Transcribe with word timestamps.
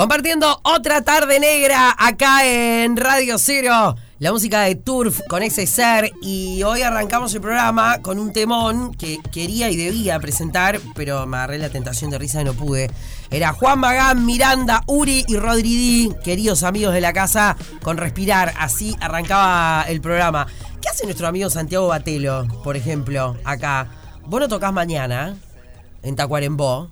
Compartiendo 0.00 0.58
otra 0.62 1.02
tarde 1.02 1.38
negra 1.38 1.94
acá 1.98 2.46
en 2.46 2.96
Radio 2.96 3.36
Cero. 3.36 3.96
La 4.18 4.32
música 4.32 4.62
de 4.62 4.74
Turf 4.74 5.20
con 5.28 5.42
ese 5.42 5.66
ser. 5.66 6.10
Y 6.22 6.62
hoy 6.62 6.80
arrancamos 6.80 7.34
el 7.34 7.42
programa 7.42 7.98
con 8.00 8.18
un 8.18 8.32
temón 8.32 8.94
que 8.94 9.18
quería 9.30 9.68
y 9.68 9.76
debía 9.76 10.18
presentar, 10.18 10.80
pero 10.94 11.26
me 11.26 11.36
agarré 11.36 11.58
la 11.58 11.68
tentación 11.68 12.10
de 12.10 12.16
risa 12.16 12.40
y 12.40 12.44
no 12.44 12.54
pude. 12.54 12.90
Era 13.30 13.52
Juan 13.52 13.78
Magán, 13.78 14.24
Miranda, 14.24 14.84
Uri 14.86 15.22
y 15.28 15.36
Rodri 15.36 16.16
queridos 16.24 16.62
amigos 16.62 16.94
de 16.94 17.02
la 17.02 17.12
casa, 17.12 17.58
con 17.82 17.98
respirar. 17.98 18.54
Así 18.56 18.96
arrancaba 19.00 19.84
el 19.86 20.00
programa. 20.00 20.46
¿Qué 20.80 20.88
hace 20.88 21.04
nuestro 21.04 21.28
amigo 21.28 21.50
Santiago 21.50 21.88
Batelo, 21.88 22.48
por 22.64 22.78
ejemplo, 22.78 23.36
acá? 23.44 23.86
Vos 24.24 24.40
no 24.40 24.48
tocas 24.48 24.72
mañana 24.72 25.36
en 26.02 26.16
Tacuarembó. 26.16 26.88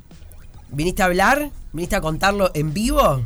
¿Viniste 0.71 1.03
a 1.03 1.07
hablar? 1.07 1.51
¿Viniste 1.73 1.97
a 1.97 2.01
contarlo 2.01 2.51
en 2.55 2.73
vivo? 2.75 3.23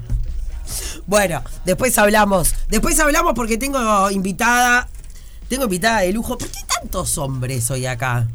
Bueno, 1.07 1.43
después 1.65 1.97
hablamos. 1.99 2.55
Después 2.69 2.99
hablamos 3.01 3.35
porque 3.35 3.59
tengo 3.59 4.11
invitada. 4.11 4.89
Tengo 5.49 5.65
invitada 5.65 6.01
de 6.01 6.13
lujo. 6.13 6.39
¿Por 6.39 6.49
qué 6.49 6.61
tantos 6.81 7.19
hombres 7.19 7.71
hoy 7.71 7.87
acá? 7.87 8.29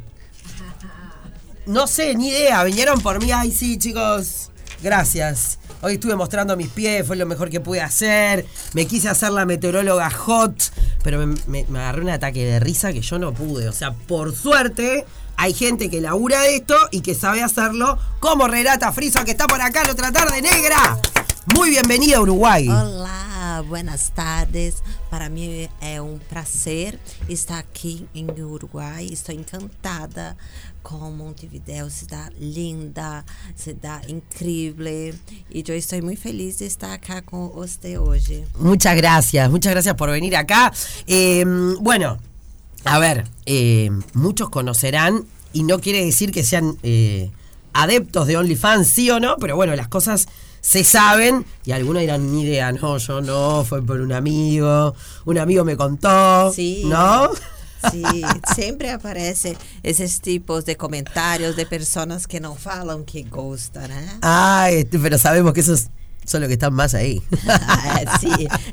No 1.65 1.87
sé, 1.87 2.15
ni 2.15 2.29
idea. 2.29 2.63
Vinieron 2.63 3.01
por 3.01 3.21
mí. 3.21 3.31
Ay, 3.31 3.51
sí, 3.51 3.77
chicos. 3.77 4.51
Gracias. 4.83 5.59
Hoy 5.81 5.95
estuve 5.95 6.15
mostrando 6.15 6.57
mis 6.57 6.69
pies, 6.69 7.05
fue 7.05 7.15
lo 7.15 7.25
mejor 7.25 7.49
que 7.49 7.59
pude 7.59 7.81
hacer. 7.81 8.45
Me 8.73 8.87
quise 8.87 9.09
hacer 9.09 9.31
la 9.31 9.45
meteoróloga 9.45 10.09
hot, 10.09 10.55
pero 11.03 11.25
me, 11.25 11.65
me 11.67 11.79
agarré 11.79 12.01
un 12.01 12.09
ataque 12.09 12.45
de 12.45 12.59
risa 12.59 12.91
que 12.93 13.01
yo 13.01 13.19
no 13.19 13.33
pude. 13.33 13.69
O 13.69 13.73
sea, 13.73 13.91
por 13.91 14.35
suerte, 14.35 15.05
hay 15.37 15.53
gente 15.53 15.89
que 15.89 16.01
labura 16.01 16.41
de 16.41 16.57
esto 16.57 16.75
y 16.91 17.01
que 17.01 17.13
sabe 17.13 17.43
hacerlo, 17.43 17.97
como 18.19 18.47
Renata 18.47 18.91
Friso, 18.91 19.23
que 19.23 19.31
está 19.31 19.45
por 19.45 19.61
acá 19.61 19.83
la 19.83 19.91
otra 19.91 20.11
tarde 20.11 20.41
negra. 20.41 20.99
Muy 21.55 21.69
bienvenida 21.69 22.17
a 22.17 22.21
Uruguay. 22.21 22.67
Olá, 22.67 23.63
buenas 23.67 24.09
tardes. 24.09 24.83
Para 25.11 25.29
mim 25.29 25.69
é 25.79 26.01
um 26.01 26.17
prazer 26.17 26.99
estar 27.29 27.59
aqui 27.59 28.07
em 28.15 28.27
Uruguai. 28.41 29.05
Estou 29.05 29.33
encantada 29.33 30.35
com 30.81 31.11
Montevideo, 31.11 31.89
cidade 31.89 32.35
linda, 32.39 33.23
cidade 33.55 34.11
incrível. 34.11 35.13
E 35.51 35.63
eu 35.65 35.77
estou 35.77 36.01
muito 36.01 36.19
feliz 36.19 36.57
de 36.57 36.65
estar 36.65 36.93
acá 36.93 37.21
com 37.21 37.47
você 37.49 37.97
hoje. 37.97 38.43
Muchas 38.57 38.95
gracias, 38.95 39.49
muchas 39.49 39.71
gracias 39.71 39.95
por 39.95 40.09
venir 40.09 40.35
acá. 40.35 40.73
Eh, 41.07 41.45
bueno, 41.79 42.17
a 42.85 42.99
ver, 42.99 43.25
eh, 43.45 43.89
muchos 44.13 44.49
conocerán, 44.49 45.25
y 45.53 45.63
no 45.63 45.79
quiere 45.79 46.03
decir 46.05 46.31
que 46.31 46.43
sean 46.43 46.77
eh, 46.83 47.31
adeptos 47.73 48.27
de 48.27 48.37
OnlyFans, 48.37 48.87
sí 48.87 49.09
o 49.09 49.19
no, 49.19 49.37
pero 49.37 49.55
bueno, 49.55 49.75
las 49.75 49.87
cosas 49.87 50.27
se 50.61 50.83
saben 50.83 51.45
y 51.65 51.71
algunos 51.71 52.01
dirán, 52.01 52.31
ni 52.31 52.43
idea, 52.43 52.71
no, 52.71 52.97
yo 52.97 53.21
no, 53.21 53.63
fue 53.63 53.81
por 53.81 54.01
un 54.01 54.11
amigo, 54.11 54.95
un 55.25 55.37
amigo 55.37 55.63
me 55.63 55.77
contó, 55.77 56.51
Sí. 56.53 56.83
¿no? 56.85 57.29
Sim, 57.91 58.23
sempre 58.55 58.89
aparece 58.91 59.55
esses 59.83 60.19
tipos 60.19 60.65
de 60.65 60.75
comentários 60.75 61.55
de 61.55 61.65
pessoas 61.65 62.25
que 62.25 62.39
não 62.39 62.55
falam 62.55 63.03
que 63.05 63.23
gostam, 63.23 63.87
né? 63.87 64.17
Ah, 64.23 64.67
pero 64.91 65.17
sabemos 65.19 65.53
que 65.53 65.59
esos 65.61 65.87
son 66.27 66.41
los 66.41 66.47
que 66.49 66.53
están 66.53 66.73
más 66.73 66.93
ahí. 66.93 67.21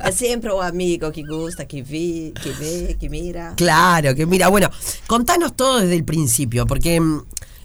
É 0.03 0.11
sempre 0.11 0.51
o 0.51 0.61
amigo 0.61 1.11
que 1.11 1.23
gosta, 1.23 1.65
que 1.65 1.81
vi, 1.81 2.33
que 2.43 2.51
vê, 2.51 2.97
que 2.99 3.09
mira. 3.09 3.53
Claro, 3.55 4.13
que 4.13 4.25
mira, 4.25 4.49
bueno, 4.49 4.69
contanos 5.07 5.55
todo 5.55 5.79
desde 5.79 5.95
el 5.95 6.03
principio, 6.03 6.67
porque 6.67 6.99
mm, 6.99 7.21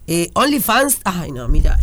eh, 0.06 0.30
OnlyFans, 0.34 0.98
ay 1.04 1.32
no, 1.32 1.48
mira. 1.48 1.76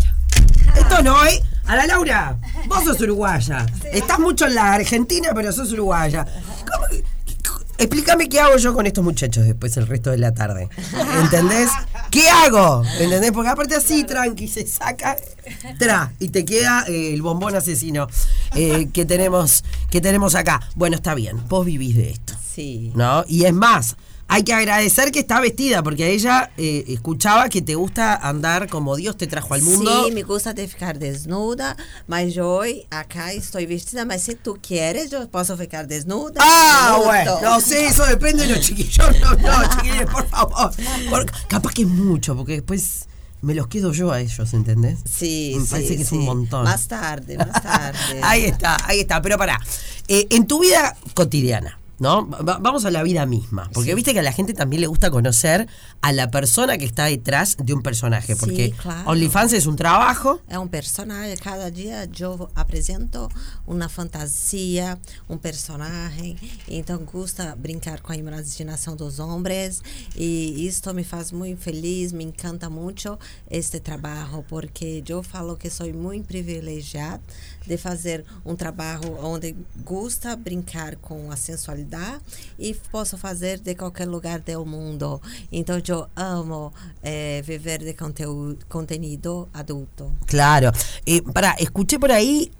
Esto 0.76 1.04
no, 1.04 1.24
¿eh? 1.26 1.42
A 1.66 1.76
la 1.76 1.86
Laura, 1.86 2.40
vos 2.68 2.84
sos 2.86 3.02
uruguaya. 3.02 3.66
Estás 3.92 4.20
mucho 4.20 4.46
en 4.46 4.56
la 4.56 4.74
Argentina, 4.74 5.30
pero 5.36 5.52
sos 5.52 5.72
uruguaya. 5.74 6.26
¿Cómo 6.72 6.88
que- 6.90 7.04
Explícame 7.80 8.28
qué 8.28 8.40
hago 8.40 8.58
yo 8.58 8.74
con 8.74 8.88
estos 8.88 9.04
muchachos 9.04 9.46
después 9.46 9.76
el 9.78 9.86
resto 9.86 10.10
de 10.10 10.18
la 10.18 10.34
tarde. 10.34 10.68
¿Entendés? 11.22 11.70
¿Qué 12.12 12.30
hago? 12.30 12.84
¿Entendés? 13.00 13.32
Porque 13.32 13.50
aparte 13.50 13.76
así, 13.76 14.04
tranqui, 14.04 14.48
se 14.48 14.66
saca, 14.66 15.18
tra, 15.78 16.14
y 16.20 16.30
te 16.30 16.46
queda 16.46 16.86
eh, 16.88 17.14
el 17.14 17.22
bombón 17.22 17.56
asesino 17.56 18.08
eh, 18.56 18.90
que, 18.94 19.06
tenemos, 19.06 19.64
que 19.90 20.02
tenemos 20.02 20.36
acá. 20.36 20.62
Bueno, 20.76 20.96
está 20.96 21.16
bien, 21.16 21.48
vos 21.48 21.66
vivís 21.66 21.96
de 21.96 22.12
esto. 22.12 22.34
Sim. 22.54 22.92
¿no? 22.96 23.24
Y 23.28 23.46
es 23.46 23.54
más, 23.54 23.98
hay 24.30 24.44
que 24.44 24.54
agradecer 24.54 25.12
que 25.12 25.20
está 25.20 25.40
vestida, 25.40 25.82
porque 25.84 26.12
ella 26.12 26.52
eh, 26.58 26.84
escuchaba 26.90 27.48
que 27.50 27.62
te 27.62 27.76
gusta 27.76 28.16
andar 28.16 28.68
como 28.68 28.96
Dios 28.96 29.16
te 29.18 29.26
trajo 29.28 29.54
al 29.54 29.62
mundo. 29.62 30.06
Sim, 30.06 30.14
me 30.14 30.24
gusta 30.24 30.54
de 30.54 30.68
ficar 30.68 31.00
desnuda, 31.00 31.78
mas 32.08 32.38
hoje 32.38 32.86
acá 32.90 33.32
estou 33.34 33.62
vestida, 33.66 34.06
mas 34.06 34.22
se 34.24 34.36
tu 34.36 34.56
queres, 34.62 35.12
eu 35.14 35.28
posso 35.30 35.56
ficar 35.58 35.88
desnuda. 35.88 36.42
Ah, 36.44 37.00
bueno, 37.06 37.40
no 37.42 37.62
sé, 37.62 37.86
eso 37.88 38.06
depende 38.06 38.46
de 38.46 38.56
los 38.56 38.66
chiquillos. 38.66 39.08
No, 39.22 39.32
no, 39.36 39.70
chiquillos, 39.76 40.12
por 40.12 40.28
favor. 40.28 40.72
Por- 41.10 41.26
capaz 41.48 41.74
que 41.74 41.84
es 41.84 41.88
mucho, 41.88 42.36
porque 42.36 42.54
después 42.54 43.08
me 43.42 43.54
los 43.54 43.68
quedo 43.68 43.94
yo 43.94 44.12
a 44.12 44.20
ellos, 44.20 44.54
¿entendés? 44.54 45.00
Sí, 45.10 45.54
Me 45.56 45.64
sí, 45.64 45.68
parece 45.72 45.96
que 45.96 46.02
es 46.02 46.10
sí. 46.10 46.16
un 46.16 46.26
montón. 46.26 46.64
Más 46.66 46.88
tarde, 46.88 47.38
más 47.38 47.62
tarde. 47.64 48.20
Ahí 48.24 48.46
está, 48.46 48.78
ahí 48.88 49.00
está. 49.02 49.22
Pero 49.22 49.38
pará, 49.38 49.60
eh, 50.08 50.28
en 50.32 50.48
tu 50.48 50.60
vida 50.60 50.98
cotidiana, 51.14 51.80
¿no? 52.00 52.28
Va- 52.30 52.60
vamos 52.60 52.86
a 52.86 52.92
la 52.92 53.04
vida 53.04 53.26
misma. 53.26 53.70
Porque 53.74 53.90
Sí. 53.92 53.96
viste 53.96 54.14
que 54.14 54.20
a 54.20 54.24
la 54.24 54.32
gente 54.32 54.54
también 54.54 54.82
le 54.82 54.88
gusta 54.88 55.10
conocer 55.12 55.68
a 56.02 56.12
la 56.12 56.30
persona 56.32 56.78
que 56.78 56.86
está 56.86 57.06
detrás 57.06 57.58
de 57.58 57.74
un 57.74 57.82
personaje. 57.82 58.34
Sí, 58.36 58.40
Porque 58.40 58.72
claro. 58.72 59.10
OnlyFans 59.10 59.54
es 59.54 59.66
un 59.66 59.76
trabajo. 59.76 60.40
É 60.48 60.58
um 60.60 60.68
personagem, 60.68 61.36
cada 61.38 61.70
dia 61.72 62.08
eu 62.20 62.50
apresento 62.56 63.28
uma 63.66 63.90
fantasia, 63.90 64.98
um 65.30 65.38
personagem, 65.38 66.38
então 66.68 67.00
gusta 67.00 67.56
brincar 67.56 68.02
com 68.02 68.12
a 68.12 68.16
imaginação 68.18 68.96
dos 68.96 69.20
homens 69.20 69.82
e 70.16 70.66
isto 70.68 70.94
me 70.94 71.04
faz 71.04 71.32
muito 71.32 71.62
feliz, 71.62 72.12
me 72.12 72.24
encanta 72.24 72.70
muito 72.70 73.18
este 73.50 73.80
trabalho, 73.80 74.44
porque 74.48 75.04
eu 75.08 75.24
falo 75.24 75.56
que 75.58 75.70
sou 75.70 75.92
muito 75.94 76.28
privilegiada 76.28 77.22
de 77.68 77.78
fazer 77.78 78.24
um 78.46 78.56
trabalho 78.56 79.18
onde 79.22 79.56
gusta 79.84 80.36
brincar 80.36 80.96
com 80.98 81.32
a 81.32 81.36
sensualidade 81.36 82.22
e 82.58 82.74
posso 82.92 83.18
fazer 83.18 83.60
de 83.60 83.76
qualquer 83.76 84.08
lugar 84.08 84.40
do 84.40 84.66
mundo. 84.66 85.22
Então 85.52 85.82
eu 85.88 86.08
amo 86.16 86.74
eh, 87.04 87.42
viver 87.44 87.80
de 87.80 87.94
conteúdo, 87.94 89.50
adulto. 89.54 90.12
Claro. 90.26 90.72
Eh, 91.06 91.22
pará, 91.34 91.56
escuché 91.60 92.00
por 92.00 92.12
ahí 92.12 92.52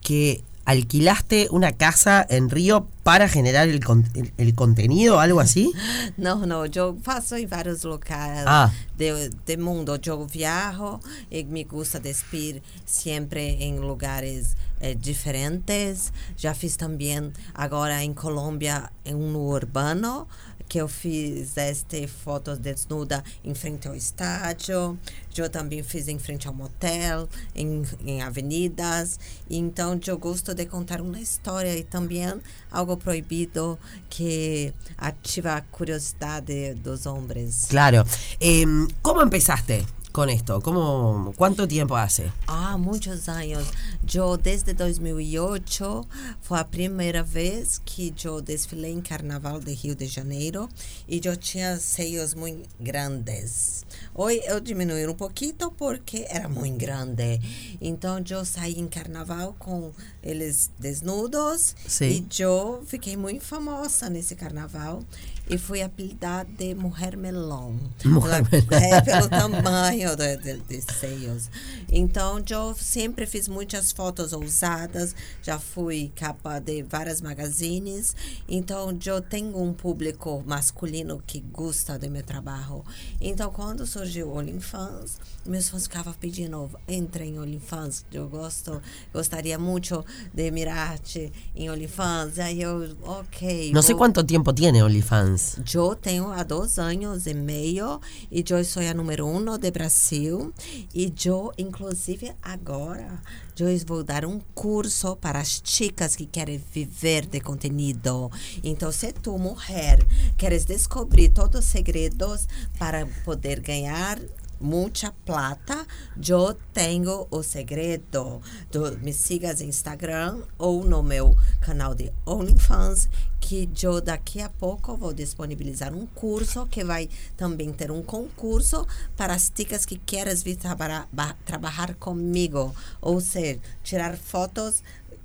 que 0.00 0.42
alquilaste 0.66 1.48
una 1.50 1.72
casa 1.72 2.26
en 2.28 2.50
Río 2.50 2.86
para 3.02 3.28
generar 3.28 3.68
el, 3.68 3.82
con- 3.84 4.04
el- 4.14 4.32
el 4.36 4.54
contenido, 4.54 5.18
algo 5.20 5.40
así. 5.40 5.72
Não, 6.18 6.44
não, 6.46 6.66
eu 6.66 6.98
faço 7.02 7.36
em 7.36 7.46
vários 7.46 7.84
locais 7.84 8.44
Ah. 8.46 8.70
de, 8.98 9.30
de 9.46 9.56
mundo. 9.56 9.98
Eu 10.04 10.26
viajo 10.26 10.98
e 11.30 11.44
me 11.44 11.62
gusta 11.64 12.00
despir 12.00 12.60
sempre 12.84 13.40
em 13.60 13.78
lugares 13.78 14.56
eh, 14.80 14.94
diferentes. 14.94 16.12
Já 16.36 16.52
fiz 16.52 16.76
também 16.76 17.32
agora 17.54 18.02
em 18.02 18.12
Colômbia 18.12 18.90
em 19.04 19.14
um 19.14 19.36
urbano 19.36 20.26
que 20.68 20.78
eu 20.78 20.88
fiz 20.88 21.56
este 21.56 22.06
fotos 22.06 22.58
desnuda 22.58 23.22
em 23.44 23.54
frente 23.54 23.88
ao 23.88 23.94
estádio. 23.94 24.98
Eu 25.36 25.50
também 25.50 25.82
fiz 25.82 26.08
em 26.08 26.18
frente 26.18 26.48
ao 26.48 26.54
motel, 26.54 27.28
em, 27.54 27.82
em 28.04 28.22
avenidas. 28.22 29.20
Então 29.50 30.00
eu 30.06 30.18
gosto 30.18 30.54
de 30.54 30.64
contar 30.64 31.00
uma 31.00 31.20
história 31.20 31.76
e 31.76 31.84
também 31.84 32.26
algo 32.70 32.96
proibido 32.96 33.78
que 34.08 34.72
ativa 34.96 35.54
a 35.56 35.60
curiosidade 35.60 36.74
dos 36.74 37.04
homens. 37.04 37.66
Claro. 37.68 38.04
Eh, 38.40 38.64
¿Cómo 39.02 39.22
empezaste 39.22 39.84
con 40.16 40.30
esto? 40.30 40.62
¿Cómo, 40.62 41.34
¿Cuánto 41.36 41.68
tiempo 41.68 41.94
hace? 41.94 42.32
Há 42.46 42.78
muitos 42.78 43.28
anos. 43.28 43.66
Eu, 44.14 44.38
desde 44.38 44.72
2008, 44.72 46.08
foi 46.40 46.58
a 46.58 46.64
primeira 46.64 47.22
vez 47.22 47.78
que 47.84 48.14
eu 48.24 48.40
desfilei 48.40 48.92
em 48.92 49.02
Carnaval 49.02 49.60
de 49.60 49.74
Rio 49.74 49.94
de 49.94 50.06
Janeiro 50.06 50.70
e 51.06 51.20
eu 51.22 51.36
tinha 51.36 51.76
seios 51.76 52.32
muito 52.32 52.66
grandes. 52.80 53.84
Hoje 54.14 54.40
eu 54.46 54.58
diminui 54.58 55.06
um 55.06 55.14
pouquinho 55.14 55.70
porque 55.76 56.24
era 56.30 56.48
muito 56.48 56.78
grande. 56.78 57.38
Então 57.78 58.24
eu 58.30 58.42
saí 58.46 58.80
em 58.80 58.88
Carnaval 58.88 59.54
com 59.58 59.92
eles 60.22 60.70
desnudos 60.78 61.76
Sim. 61.86 62.26
e 62.38 62.42
eu 62.42 62.82
fiquei 62.86 63.18
muito 63.18 63.44
famosa 63.44 64.08
nesse 64.08 64.34
Carnaval 64.34 65.02
e 65.48 65.56
fui 65.58 65.82
apelidada 65.82 66.48
de 66.58 66.74
Mulher 66.74 67.16
Melão. 67.16 67.74
Mulher 68.04 68.42
Melão. 68.50 68.66
É, 68.86 69.00
pelo 69.00 69.28
tamanho 69.28 69.62
tamanho 69.62 70.16
de, 70.16 70.36
de, 70.36 70.58
de 70.60 70.92
seios. 70.92 71.50
Então, 71.90 72.42
eu 72.50 72.74
sempre 72.74 73.26
fiz 73.26 73.48
muitas 73.48 73.92
fotos 73.92 74.32
ousadas, 74.32 75.14
já 75.42 75.58
fui 75.58 76.12
capa 76.14 76.58
de 76.58 76.82
várias 76.82 77.20
magazines. 77.20 78.14
Então, 78.48 78.96
eu 79.04 79.20
tenho 79.20 79.56
um 79.60 79.72
público 79.72 80.42
masculino 80.46 81.22
que 81.26 81.40
gosta 81.40 81.98
do 81.98 82.10
meu 82.10 82.22
trabalho. 82.22 82.84
Então, 83.20 83.50
quando 83.50 83.86
surgiu 83.86 84.28
o 84.28 84.36
OnlyFans, 84.38 85.18
meus 85.44 85.68
fãs 85.68 85.84
ficavam 85.84 86.12
pedindo, 86.14 86.70
entre 86.88 87.24
em 87.24 87.38
OnlyFans, 87.38 88.04
eu 88.12 88.28
gosto, 88.28 88.80
gostaria 89.12 89.58
muito 89.58 90.04
de 90.34 90.50
mirar-te 90.50 91.32
em 91.54 91.70
OnlyFans. 91.70 92.38
Aí 92.38 92.62
eu, 92.62 92.96
ok. 93.02 93.72
Sé 93.86 93.92
vou- 93.92 93.98
cuánto 93.98 94.24
tiempo 94.24 94.52
tiene 94.52 94.82
OnlyFans. 94.82 95.35
Eu 95.74 95.94
tenho 95.94 96.30
há 96.32 96.42
dois 96.42 96.78
anos 96.78 97.26
e 97.26 97.34
meio 97.34 98.00
e 98.30 98.44
eu 98.48 98.64
sou 98.64 98.82
a 98.82 98.94
número 98.94 99.26
um 99.26 99.44
do 99.44 99.70
Brasil 99.70 100.52
e 100.94 101.12
eu, 101.24 101.52
inclusive, 101.58 102.32
agora 102.42 103.20
eu 103.58 103.78
vou 103.86 104.02
dar 104.02 104.24
um 104.24 104.40
curso 104.54 105.16
para 105.16 105.40
as 105.40 105.60
chicas 105.64 106.16
que 106.16 106.26
querem 106.26 106.62
viver 106.72 107.26
de 107.26 107.40
conteúdo. 107.40 108.30
Então, 108.62 108.90
se 108.92 109.12
tu, 109.12 109.38
mulher, 109.38 109.98
queres 110.36 110.64
descobrir 110.64 111.30
todos 111.30 111.60
os 111.60 111.66
segredos 111.66 112.46
para 112.78 113.06
poder 113.24 113.60
ganhar 113.60 114.18
muita 114.60 115.12
plata, 115.24 115.86
eu 116.26 116.54
tenho 116.72 117.26
o 117.30 117.42
segredo. 117.42 118.40
Tu 118.70 118.80
me 119.02 119.12
sigas 119.12 119.60
no 119.60 119.66
Instagram 119.68 120.38
ou 120.58 120.84
no 120.84 121.02
meu 121.02 121.36
canal 121.60 121.94
de 121.94 122.10
OnlyFans, 122.24 123.08
que 123.40 123.68
eu 123.82 124.00
daqui 124.00 124.40
a 124.40 124.48
pouco 124.48 124.96
vou 124.96 125.12
disponibilizar 125.12 125.94
um 125.94 126.06
curso 126.06 126.66
que 126.66 126.82
vai 126.84 127.08
também 127.36 127.72
ter 127.72 127.90
um 127.90 128.02
concurso 128.02 128.86
para 129.16 129.34
as 129.34 129.50
ticas 129.50 129.84
que 129.86 129.98
queres 129.98 130.42
vir 130.42 130.56
trabalhar, 130.56 131.08
ba- 131.12 131.36
trabalhar 131.44 131.94
comigo, 131.94 132.74
ou 133.00 133.20
seja, 133.20 133.60
tirar 133.84 134.16
fotos 134.16 134.82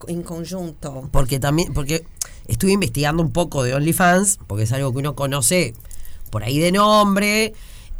em 0.07 0.21
conjunto. 0.21 1.09
Porque 1.11 1.39
también, 1.39 1.73
porque 1.73 2.05
estuve 2.47 2.73
investigando 2.73 3.23
un 3.23 3.31
poco 3.31 3.63
de 3.63 3.73
OnlyFans, 3.73 4.39
porque 4.47 4.63
es 4.63 4.71
algo 4.71 4.91
que 4.91 4.99
uno 4.99 5.15
conoce 5.15 5.73
por 6.29 6.43
ahí 6.43 6.59
de 6.59 6.71
nombre, 6.71 7.53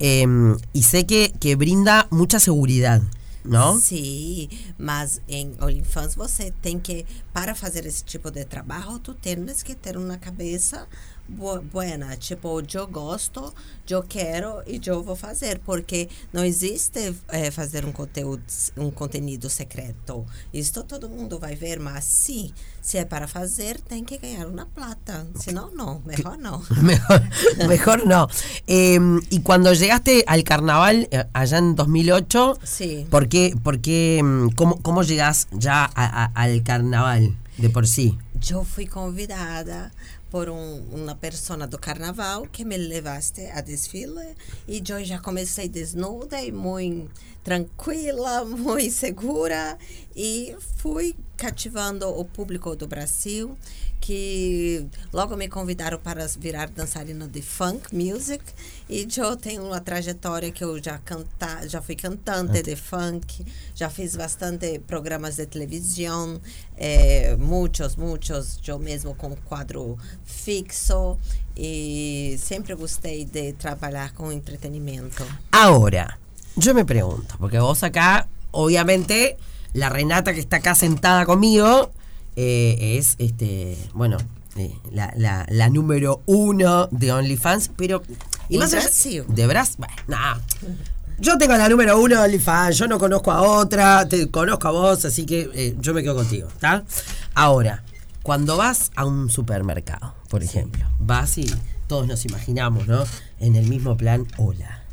eh, 0.03 0.25
y 0.73 0.81
sé 0.81 1.05
que, 1.05 1.31
que 1.39 1.55
brinda 1.55 2.07
mucha 2.09 2.39
seguridad, 2.39 3.03
¿no? 3.43 3.77
Sim, 3.77 4.49
mas 4.79 5.21
em 5.27 5.53
OnlyFans 5.61 6.15
você 6.15 6.51
tem 6.61 6.79
que, 6.79 7.05
para 7.31 7.53
fazer 7.53 7.85
esse 7.85 8.03
tipo 8.03 8.31
de 8.31 8.43
trabalho, 8.45 8.97
tu 8.97 9.13
tens 9.13 9.61
que 9.61 9.75
ter 9.75 9.97
uma 9.97 10.17
cabeça 10.17 10.87
buena. 11.35 12.15
Tipo, 12.17 12.61
eu 12.73 12.87
gosto, 12.87 13.53
eu 13.89 14.03
quero 14.03 14.61
e 14.67 14.79
eu 14.85 15.03
vou 15.03 15.15
fazer, 15.15 15.59
porque 15.59 16.07
não 16.31 16.43
existe 16.45 17.13
eh, 17.29 17.51
fazer 17.51 17.85
um 17.85 17.91
conteúdo, 17.91 18.43
um 18.77 18.89
conteúdo 18.91 19.49
secreto. 19.49 20.25
Isso 20.53 20.83
todo 20.83 21.09
mundo 21.09 21.37
vai 21.39 21.55
ver, 21.55 21.79
mas 21.79 22.03
sim, 22.05 22.51
se 22.81 22.97
é 22.97 23.05
para 23.05 23.27
fazer, 23.27 23.79
tem 23.81 24.03
que 24.03 24.17
ganhar 24.17 24.47
uma 24.47 24.65
plata. 24.65 25.27
Senão, 25.35 25.71
não, 25.73 26.01
melhor 26.05 26.37
não. 26.37 26.61
Mejor, 26.81 27.21
mejor 27.67 28.05
no. 28.05 28.27
Eh, 28.67 28.97
y 29.29 29.39
cuando 29.41 29.73
llegaste 29.73 30.23
al 30.27 30.43
carnaval 30.43 31.07
eh, 31.11 31.25
allá 31.33 31.57
en 31.57 31.75
2008, 31.75 32.59
Sí. 32.63 33.05
¿por 33.09 33.27
qué, 33.27 33.55
por 33.61 33.79
qué, 33.81 34.21
cómo, 34.55 34.81
cómo 34.81 35.03
llegás 35.03 35.47
ya 35.51 35.83
a- 35.83 36.23
a- 36.23 36.31
al 36.35 36.63
carnaval 36.63 37.35
de 37.57 37.69
por 37.69 37.87
sí? 37.87 38.17
Eu 38.49 38.63
fui 38.65 38.87
convidada 38.87 39.91
por 40.31 40.49
um, 40.49 40.79
uma 40.93 41.13
persona 41.13 41.67
do 41.67 41.77
carnaval 41.77 42.47
que 42.49 42.63
me 42.63 42.77
levaste 42.77 43.45
a 43.47 43.59
desfile 43.59 44.33
e 44.65 44.81
eu 44.87 45.03
já 45.03 45.19
comecei 45.19 45.67
desnuda 45.67 46.41
e 46.41 46.53
muito 46.53 47.11
tranquila, 47.43 48.43
muito 48.47 48.91
segura 48.91 49.77
e 50.15 50.55
fui 50.77 51.15
cativando 51.37 52.07
o 52.07 52.23
público 52.25 52.75
do 52.75 52.87
Brasil 52.87 53.57
que 54.01 54.87
logo 55.13 55.37
me 55.37 55.47
convidaram 55.47 55.99
para 55.99 56.25
virar 56.27 56.69
dançarina 56.69 57.27
de 57.27 57.41
funk 57.41 57.95
music. 57.95 58.43
E 58.89 59.07
eu 59.15 59.37
tenho 59.37 59.63
uma 59.63 59.79
trajetória 59.79 60.51
que 60.51 60.63
eu 60.63 60.83
já 60.83 60.97
canta, 60.97 61.69
já 61.69 61.81
fui 61.81 61.95
cantante 61.95 62.63
de 62.63 62.75
funk, 62.75 63.45
já 63.75 63.89
fiz 63.89 64.15
bastante 64.15 64.79
programas 64.79 65.35
de 65.35 65.45
televisão, 65.45 66.41
eh, 66.75 67.37
muitos, 67.37 67.95
muitos, 67.95 68.59
eu 68.67 68.79
mesmo 68.79 69.13
com 69.13 69.35
quadro 69.45 69.97
fixo. 70.25 71.17
E 71.55 72.37
sempre 72.39 72.73
gostei 72.73 73.23
de 73.23 73.53
trabalhar 73.53 74.13
com 74.13 74.31
entretenimento. 74.31 75.23
Ahora, 75.51 76.17
yo 76.57 76.73
me 76.73 76.83
pregunto, 76.83 77.37
porque 77.37 77.59
vos 77.59 77.83
acá, 77.83 78.27
obviamente, 78.51 79.37
la 79.73 79.89
Renata 79.89 80.33
que 80.33 80.39
está 80.39 80.57
acá 80.57 80.75
sentada 80.75 81.25
conmigo 81.25 81.91
eh, 82.35 82.97
es, 82.97 83.15
este, 83.19 83.77
bueno, 83.93 84.17
eh, 84.57 84.73
la, 84.91 85.13
la- 85.15 85.45
la 85.49 85.69
número 85.69 86.21
uno 86.25 86.87
de 86.91 87.11
OnlyFans, 87.11 87.71
pero... 87.75 88.01
¿Y 88.49 88.57
más 88.57 88.73
allá- 88.73 88.83
Brasil? 88.83 89.23
De 89.29 89.47
Brasil, 89.47 89.75
bueno, 89.79 89.93
nah. 90.07 90.37
Yo 91.19 91.37
tengo 91.37 91.55
la 91.55 91.69
número 91.69 91.99
uno 91.99 92.15
de 92.17 92.21
OnlyFans, 92.23 92.77
yo 92.77 92.87
no 92.87 92.97
conozco 92.99 93.31
a 93.31 93.41
otra, 93.41 94.07
te 94.09 94.29
conozco 94.31 94.67
a 94.67 94.71
vos, 94.71 95.05
así 95.05 95.25
que 95.25 95.49
eh, 95.53 95.75
yo 95.79 95.93
me 95.93 96.01
quedo 96.03 96.15
contigo, 96.15 96.47
¿está? 96.47 96.83
Ahora, 97.33 97.83
cuando 98.23 98.57
vas 98.57 98.91
a 98.95 99.05
un 99.05 99.29
supermercado, 99.29 100.15
por 100.29 100.43
ejemplo, 100.43 100.85
vas 100.99 101.37
y 101.37 101.45
todos 101.87 102.07
nos 102.07 102.25
imaginamos, 102.25 102.87
¿no? 102.87 103.03
En 103.39 103.55
el 103.55 103.67
mismo 103.67 103.95
plan, 103.97 104.25
hola, 104.37 104.83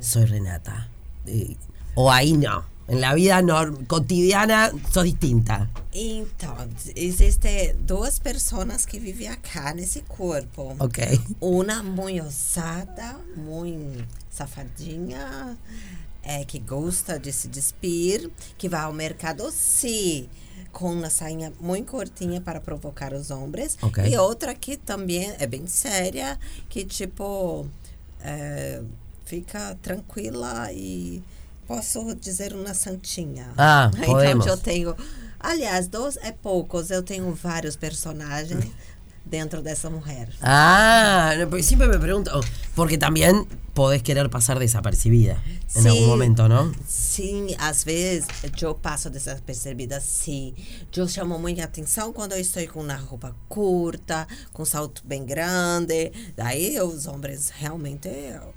soy 0.00 0.24
Renata. 0.26 0.88
Eh, 1.26 1.56
o 1.94 2.10
ahí 2.12 2.32
no, 2.32 2.64
en 2.88 3.00
la 3.00 3.14
vida 3.14 3.42
cotidiana 3.86 4.72
sos 4.92 5.04
distinta. 5.04 5.68
Então, 5.92 6.56
existem 6.96 7.74
duas 7.80 8.18
pessoas 8.18 8.86
que 8.86 8.98
vivem 8.98 9.28
acá 9.28 9.74
nesse 9.74 10.02
corpo. 10.02 10.74
Ok. 10.78 11.20
Uma 11.40 11.82
muito 11.82 12.24
ousada, 12.24 13.18
muito 13.36 14.06
safadinha, 14.30 15.56
é, 16.22 16.44
que 16.44 16.58
gosta 16.58 17.18
de 17.18 17.32
se 17.32 17.48
despir, 17.48 18.30
que 18.56 18.68
vai 18.68 18.82
ao 18.82 18.92
mercado, 18.92 19.50
sim, 19.50 20.28
com 20.72 20.92
uma 20.92 21.10
sainha 21.10 21.52
muito 21.60 21.90
curtinha 21.90 22.40
para 22.40 22.60
provocar 22.60 23.12
os 23.12 23.30
homens. 23.30 23.76
Ok. 23.82 24.04
E 24.06 24.16
outra 24.16 24.54
que 24.54 24.76
também 24.76 25.34
é 25.38 25.46
bem 25.46 25.66
séria, 25.66 26.38
que 26.68 26.84
tipo 26.84 27.66
é, 28.20 28.82
fica 29.24 29.76
tranquila 29.82 30.72
e 30.72 31.22
posso 31.68 32.14
dizer 32.16 32.54
uma 32.54 32.74
santinha. 32.74 33.52
Ah, 33.56 33.90
então 34.00 34.46
eu 34.46 34.56
tenho, 34.56 34.96
aliás, 35.38 35.86
dois 35.86 36.16
é 36.16 36.32
poucos, 36.32 36.90
eu 36.90 37.02
tenho 37.02 37.32
vários 37.34 37.76
personagens 37.76 38.64
dentro 39.24 39.62
dessa 39.62 39.90
mulher. 39.90 40.30
Ah, 40.42 41.32
siempre 41.62 41.86
me 41.86 41.98
pregunto, 41.98 42.30
oh, 42.34 42.40
porque 42.74 42.96
también 42.96 43.46
podés 43.74 44.02
querer 44.02 44.30
pasar 44.30 44.58
desapercibida 44.58 45.36
en 45.74 45.82
Sí. 45.82 45.88
algún 45.88 46.06
momento, 46.06 46.48
¿no? 46.48 46.72
Sim, 46.86 47.54
às 47.58 47.84
vezes 47.84 48.26
eu 48.62 48.74
passo 48.74 49.10
desapercebida, 49.10 50.00
sim. 50.00 50.54
Eu 50.96 51.06
chamo 51.06 51.38
muita 51.38 51.64
atenção 51.64 52.12
quando 52.12 52.32
eu 52.32 52.40
estou 52.40 52.66
com 52.68 52.80
uma 52.80 52.96
roupa 52.96 53.34
curta, 53.48 54.26
com 54.52 54.64
salto 54.64 55.02
bem 55.04 55.24
grande. 55.26 56.10
Daí 56.36 56.80
os 56.80 57.06
homens 57.06 57.50
realmente 57.50 58.08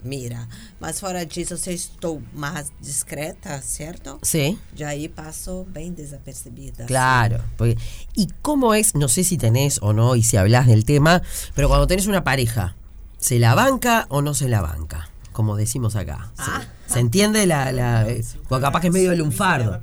miram. 0.03 0.47
Mas 0.79 1.00
fora 1.00 1.25
disso, 1.25 1.57
se 1.57 1.69
eu 1.69 1.75
estou 1.75 2.21
mais 2.33 2.71
discreta, 2.81 3.62
certo? 3.62 4.17
Sí. 4.24 4.57
Já 4.75 4.89
aí 4.89 5.07
passo 5.09 5.65
bem 5.69 5.91
desapercebida. 5.93 6.86
Claro. 6.86 7.41
porque- 7.57 7.77
¿Y 8.15 8.27
cómo 8.41 8.74
es, 8.74 8.95
no 8.95 9.07
sé 9.07 9.24
si 9.24 9.38
tenés 9.38 9.79
o 9.81 9.91
no, 9.93 10.15
y 10.15 10.24
si 10.24 10.38
hablas 10.38 10.65
del 10.67 10.86
tema, 10.86 11.21
pero 11.55 11.67
cuando 11.67 11.88
tenés 11.88 12.07
una 12.07 12.24
pareja, 12.24 12.75
¿se 13.19 13.38
la 13.38 13.53
banca 13.53 14.05
o 14.09 14.21
no 14.21 14.33
se 14.33 14.47
la 14.47 14.62
banca? 14.62 15.09
Como 15.41 15.55
decimos 15.55 15.95
acá. 15.95 16.31
¿Se, 16.36 16.43
Ah. 16.51 16.62
se 16.86 17.00
entiende 17.00 17.48
la, 17.48 17.71
la 17.71 18.07
eh, 18.07 18.24
porque 18.48 18.62
capaz 18.62 18.79
que 18.81 18.88
es 18.89 18.93
medio 18.93 19.15
lunfardo? 19.15 19.81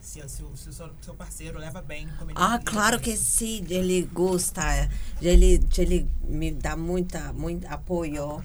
Se, 0.00 0.28
se, 0.28 0.44
o- 0.44 0.56
se 0.56 0.70
o 0.70 0.72
Ah, 2.36 2.60
ele 2.60 2.64
claro 2.64 3.00
que 3.00 3.16
sim, 3.16 3.66
ele 3.70 4.08
gosta, 4.12 4.88
ele, 5.20 5.60
ele 5.78 6.06
me 6.28 6.52
dá 6.52 6.76
muita, 6.76 7.32
muito 7.32 7.66
apoio. 7.66 8.40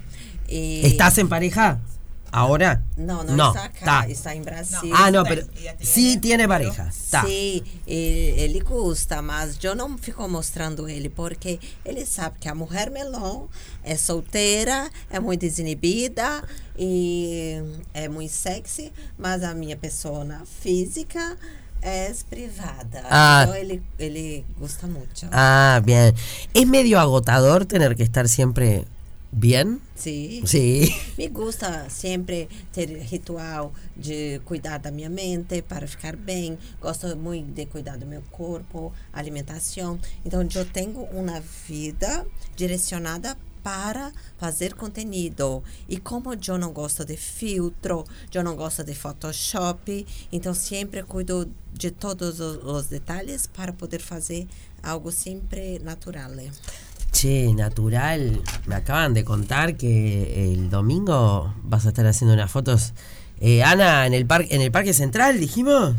E... 0.48 0.88
¿Estás 0.88 1.20
en 1.20 1.30
pareja? 1.30 1.80
¿Ahora? 2.32 2.84
Não, 2.98 3.24
não 3.24 3.36
No, 3.36 3.48
está 3.50 3.66
acá, 3.66 3.86
tá. 3.86 4.10
está 4.10 4.36
em 4.36 4.42
Brasil. 4.42 4.92
Ah, 4.94 5.10
no, 5.12 5.24
pero 5.24 5.46
tiene, 5.48 5.78
sí 5.86 6.18
tiene 6.20 6.48
pareja. 6.48 6.88
Está. 6.90 7.26
Sim, 7.26 7.64
ele, 7.88 8.42
ele 8.42 8.60
gosta, 8.60 9.22
mas 9.22 9.58
eu 9.64 9.76
não 9.76 9.98
fico 9.98 10.28
mostrando 10.28 10.88
ele, 10.88 11.10
porque 11.10 11.60
ele 11.84 12.06
sabe 12.06 12.38
que 12.40 12.48
a 12.48 12.54
mulher 12.56 12.92
melão 12.92 13.50
é 13.84 13.96
solteira, 13.96 14.90
é 15.10 15.20
muito 15.20 15.42
desinibida 15.42 16.44
e 16.78 17.62
é 17.94 18.08
muito 18.08 18.32
sexy, 18.32 18.92
mas 19.18 19.44
a 19.44 19.54
minha 19.54 19.76
pessoa 19.76 20.26
física 20.62 21.38
é 21.82 22.14
privada. 22.30 23.04
Ah. 23.10 23.44
Então 23.44 23.56
ele, 23.56 23.82
ele 23.98 24.46
gosta 24.60 24.86
muito. 24.86 25.26
Ah, 25.32 25.82
bien. 25.84 26.14
¿Es 26.54 26.68
medio 26.68 27.00
agotador 27.00 27.66
tener 27.66 27.96
que 27.96 28.04
estar 28.04 28.28
siempre 28.28 28.86
¿Bien? 29.32 29.80
Sim. 29.96 30.46
Sí. 30.48 30.92
Me 31.18 31.28
gusta 31.30 31.90
sempre 31.90 32.48
ter 32.72 32.90
ritual 33.04 33.72
de 33.96 34.42
cuidar 34.44 34.80
da 34.80 34.92
minha 34.92 35.10
mente 35.10 35.62
para 35.62 35.88
ficar 35.88 36.16
bem. 36.16 36.58
Gosto 36.82 37.16
muito 37.16 37.54
de 37.54 37.68
cuidar 37.68 37.98
do 37.98 38.08
meu 38.08 38.24
corpo, 38.32 38.92
alimentação. 39.14 40.00
Então, 40.26 40.42
eu 40.42 40.66
tenho 40.66 41.02
uma 41.12 41.40
vida 41.68 42.26
direcionada 42.56 43.38
para 43.62 44.12
fazer 44.38 44.74
conteúdo. 44.74 45.64
E 45.88 46.00
como 46.00 46.34
eu 46.34 46.58
não 46.58 46.74
gosto 46.74 47.06
de 47.06 47.16
filtro, 47.16 48.06
eu 48.34 48.44
não 48.44 48.56
gosto 48.56 48.84
de 48.84 48.96
Photoshop, 48.96 50.08
então 50.32 50.54
sempre 50.54 51.04
cuido 51.04 51.52
de 51.74 51.92
todos 51.92 52.40
os, 52.40 52.64
os 52.64 52.88
detalhes 52.88 53.46
para 53.46 53.72
poder 53.74 54.02
fazer 54.02 54.48
algo 54.82 55.12
sempre 55.12 55.78
natural. 55.80 56.32
Che, 57.12 57.54
natural. 57.54 58.42
Me 58.66 58.76
acaban 58.76 59.14
de 59.14 59.24
contar 59.24 59.76
que 59.76 60.54
el 60.54 60.70
domingo 60.70 61.54
vas 61.64 61.86
a 61.86 61.90
estar 61.90 62.06
haciendo 62.06 62.34
unas 62.34 62.52
fotos. 62.52 62.94
Eh, 63.42 63.64
Ana, 63.64 64.06
en 64.06 64.14
el, 64.14 64.26
parque 64.26 64.54
en 64.54 64.62
el 64.62 64.72
Parque 64.72 64.94
Central, 64.94 65.40
dijimos. 65.40 65.96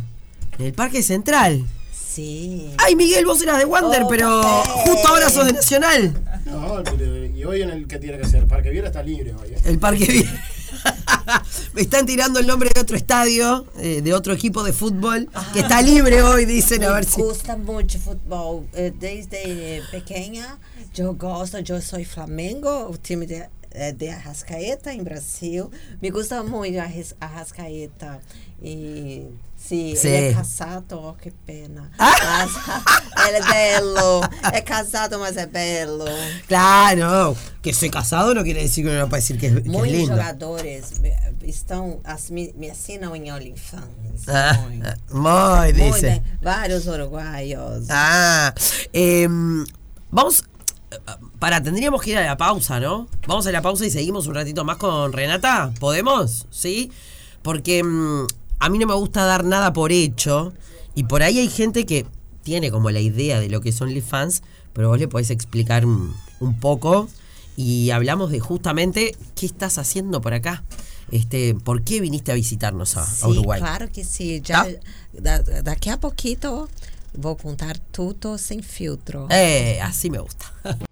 En 0.58 0.66
el 0.66 0.72
Parque 0.72 1.02
Central. 1.02 1.64
Sim. 1.92 2.72
Ay, 2.78 2.96
Miguel, 2.96 3.24
vos 3.24 3.40
eras 3.42 3.58
de 3.58 3.64
Wander, 3.64 4.02
Oh, 4.04 4.08
pero 4.08 4.42
justo 4.42 5.08
ahora 5.08 5.30
sos 5.30 5.46
de 5.46 5.52
Nacional. 5.52 6.12
No, 6.44 6.82
pero 6.84 7.26
¿y 7.26 7.44
hoy 7.44 7.62
en 7.62 7.70
el 7.70 7.86
que 7.86 7.98
tiene 7.98 8.18
que 8.18 8.26
ser? 8.26 8.46
Parque 8.46 8.70
Viera 8.70 8.88
está 8.88 9.02
libre 9.02 9.32
hoy. 9.34 9.50
¿eh? 9.50 9.58
El 9.64 9.78
Parque 9.78 10.04
Viera. 10.06 10.44
Me 11.74 11.82
están 11.82 12.06
tirando 12.06 12.38
el 12.40 12.46
nombre 12.46 12.70
de 12.74 12.80
otro 12.80 12.96
estadio, 12.96 13.66
eh, 13.78 14.00
de 14.02 14.14
otro 14.14 14.32
equipo 14.32 14.62
de 14.62 14.72
fútbol, 14.72 15.28
que 15.52 15.60
está 15.60 15.80
libre 15.82 16.22
hoy, 16.22 16.44
dicen, 16.44 16.84
a 16.84 16.92
ver 16.92 17.04
si. 17.04 17.20
Me 17.20 17.26
gusta 17.26 17.56
muito 17.56 17.98
futebol. 17.98 18.66
Eh, 18.72 18.92
Desde 18.98 19.82
pequena, 19.90 20.58
eu 20.96 21.14
gosto, 21.14 21.56
eu 21.56 21.80
sou 21.80 22.04
Flamengo, 22.04 22.68
o 22.90 22.96
time 22.96 23.26
de, 23.26 23.44
eh, 23.72 23.92
de 23.92 24.08
Arrascaeta 24.08 24.92
em 24.92 25.02
Brasil. 25.02 25.70
Me 26.02 26.10
gusta 26.10 26.42
muito 26.42 26.78
Arras- 26.78 27.14
Arrascaeta. 27.20 28.20
E 28.62 29.26
sim, 29.56 29.94
ele 30.04 30.08
é 30.16 30.34
casado, 30.34 31.00
oh, 31.02 31.14
que 31.14 31.30
pena. 31.30 31.90
Mas 31.98 32.50
ele 33.26 33.36
é 33.38 33.42
belo. 33.80 34.20
É 34.52 34.60
casado, 34.60 35.18
mas 35.18 35.36
é 35.38 35.46
belo. 35.46 36.04
Claro, 36.46 37.34
que 37.62 37.72
soy 37.72 37.88
casado 37.88 38.34
no 38.34 38.42
quiere 38.44 38.60
decir 38.60 38.82
que 38.84 38.90
puede 39.06 39.22
decir 39.22 39.38
que, 39.38 39.62
que 39.62 39.68
Muitos 39.68 39.90
lindo. 39.96 40.08
jogadores 40.12 40.92
eh, 41.02 41.32
estão, 41.44 42.00
as, 42.04 42.28
me, 42.28 42.52
me 42.58 42.70
assinam 42.70 43.16
em 43.16 43.32
OnlyFans. 43.32 44.28
Ah, 44.28 44.52
Muito. 44.68 44.86
ah, 45.26 45.66
dice. 45.72 46.20
Vários 46.42 46.86
uruguaios. 46.86 47.86
Ah, 47.88 48.52
em, 48.92 49.64
vamos. 50.10 50.42
Para, 51.38 51.62
tendríamos 51.62 52.02
que 52.02 52.10
ir 52.10 52.18
a 52.18 52.24
la 52.24 52.36
pausa, 52.36 52.80
¿no? 52.80 53.08
Vamos 53.26 53.46
a 53.46 53.52
la 53.52 53.62
pausa 53.62 53.86
y 53.86 53.90
seguimos 53.90 54.26
un 54.26 54.34
ratito 54.34 54.64
más 54.64 54.76
con 54.76 55.12
Renata. 55.12 55.72
¿Podemos? 55.78 56.46
¿Sí? 56.50 56.90
Porque 57.42 57.82
mm, 57.82 58.26
a 58.58 58.68
mí 58.68 58.78
no 58.78 58.86
me 58.86 58.94
gusta 58.94 59.24
dar 59.24 59.44
nada 59.44 59.72
por 59.72 59.92
hecho. 59.92 60.52
Y 60.94 61.04
por 61.04 61.22
ahí 61.22 61.38
hay 61.38 61.48
gente 61.48 61.86
que 61.86 62.06
tiene 62.42 62.70
como 62.70 62.90
la 62.90 63.00
idea 63.00 63.38
de 63.40 63.48
lo 63.48 63.60
que 63.60 63.72
son 63.72 63.88
OnlyFans, 63.88 64.42
pero 64.72 64.88
vos 64.88 64.98
le 64.98 65.08
podés 65.08 65.30
explicar 65.30 65.86
un, 65.86 66.14
un 66.40 66.58
poco. 66.58 67.08
Y 67.56 67.90
hablamos 67.90 68.30
de 68.30 68.40
justamente 68.40 69.14
qué 69.34 69.46
estás 69.46 69.78
haciendo 69.78 70.20
por 70.20 70.34
acá. 70.34 70.64
Este, 71.12 71.54
¿Por 71.54 71.82
qué 71.82 72.00
viniste 72.00 72.30
a 72.32 72.34
visitarnos 72.34 72.96
a, 72.96 73.06
Uruguay? 73.28 73.60
claro 73.60 73.88
que 73.92 74.04
sim. 74.04 74.40
Já, 74.44 74.64
Tá? 74.64 75.42
da- 75.42 75.62
daqui 75.62 75.90
a 75.90 75.98
pouquinho 75.98 76.68
vou 77.16 77.36
contar 77.36 77.78
tudo 77.92 78.36
sem 78.38 78.62
filtro. 78.62 79.26
Eh, 79.30 79.78
así 79.82 80.10
me 80.10 80.18
gusta. 80.18 80.46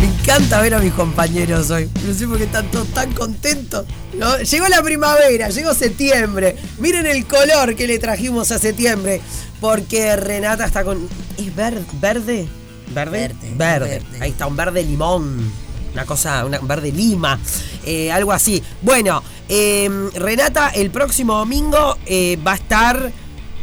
Me 0.00 0.06
encanta 0.06 0.60
ver 0.60 0.74
a 0.74 0.78
mis 0.80 0.92
compañeros 0.92 1.70
hoy. 1.70 1.88
No 2.06 2.14
sé 2.14 2.26
por 2.26 2.38
qué 2.38 2.44
están 2.44 2.70
todos 2.70 2.88
tan 2.88 3.12
contentos. 3.12 3.86
¿no? 4.18 4.38
Llegó 4.38 4.68
la 4.68 4.82
primavera, 4.82 5.48
llegó 5.50 5.74
septiembre. 5.74 6.56
Miren 6.78 7.06
el 7.06 7.26
color 7.26 7.74
que 7.74 7.86
le 7.86 7.98
trajimos 7.98 8.50
a 8.50 8.58
septiembre. 8.58 9.20
Porque 9.60 10.14
Renata 10.16 10.66
está 10.66 10.84
con. 10.84 11.08
¿Es 11.38 11.54
ver- 11.54 11.80
verde? 12.00 12.46
¿Verde? 12.92 13.28
Verde, 13.28 13.54
Verde. 13.56 13.88
verde. 13.88 14.18
Ahí 14.20 14.30
está, 14.30 14.46
un 14.46 14.56
verde 14.56 14.82
limón. 14.82 15.50
Una 15.94 16.04
cosa, 16.04 16.44
una- 16.44 16.60
un 16.60 16.68
verde 16.68 16.92
lima. 16.92 17.38
eh, 17.86 18.10
algo 18.10 18.32
así. 18.32 18.62
Bueno, 18.82 19.22
eh, 19.48 19.88
Renata 20.14 20.70
el 20.70 20.90
próximo 20.90 21.34
domingo 21.36 21.96
eh, 22.06 22.38
va 22.46 22.52
a 22.52 22.54
estar 22.56 23.12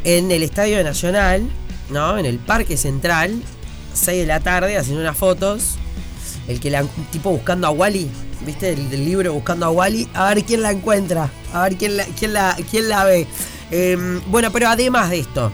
en 0.04 0.32
el 0.32 0.44
Estadio 0.44 0.84
Nacional, 0.84 1.48
¿no? 1.90 2.18
En 2.18 2.26
el 2.26 2.38
Parque 2.40 2.78
Central, 2.78 3.42
6 3.94 4.22
de 4.22 4.26
la 4.28 4.40
tarde, 4.40 4.78
haciendo 4.78 5.02
unas 5.02 5.18
fotos. 5.18 5.76
El 6.48 6.60
que 6.60 6.70
la 6.70 6.84
tipo 7.12 7.32
buscando 7.32 7.68
a 7.68 7.72
Wally, 7.72 8.10
¿viste? 8.46 8.70
El 8.74 9.06
libro 9.06 9.34
buscando 9.34 9.66
a 9.66 9.70
Wally, 9.72 10.08
a 10.14 10.34
ver 10.34 10.44
quién 10.46 10.62
la 10.62 10.72
encuentra, 10.72 11.30
a 11.54 11.64
ver 11.64 11.76
quién 11.78 11.98
la, 11.98 12.06
quién 12.06 12.34
la, 12.34 12.56
quién 12.70 12.88
la 12.90 13.04
ve. 13.04 13.28
Eh, 13.72 14.22
bueno, 14.28 14.52
pero 14.52 14.68
además 14.70 15.10
de 15.10 15.20
esto, 15.20 15.52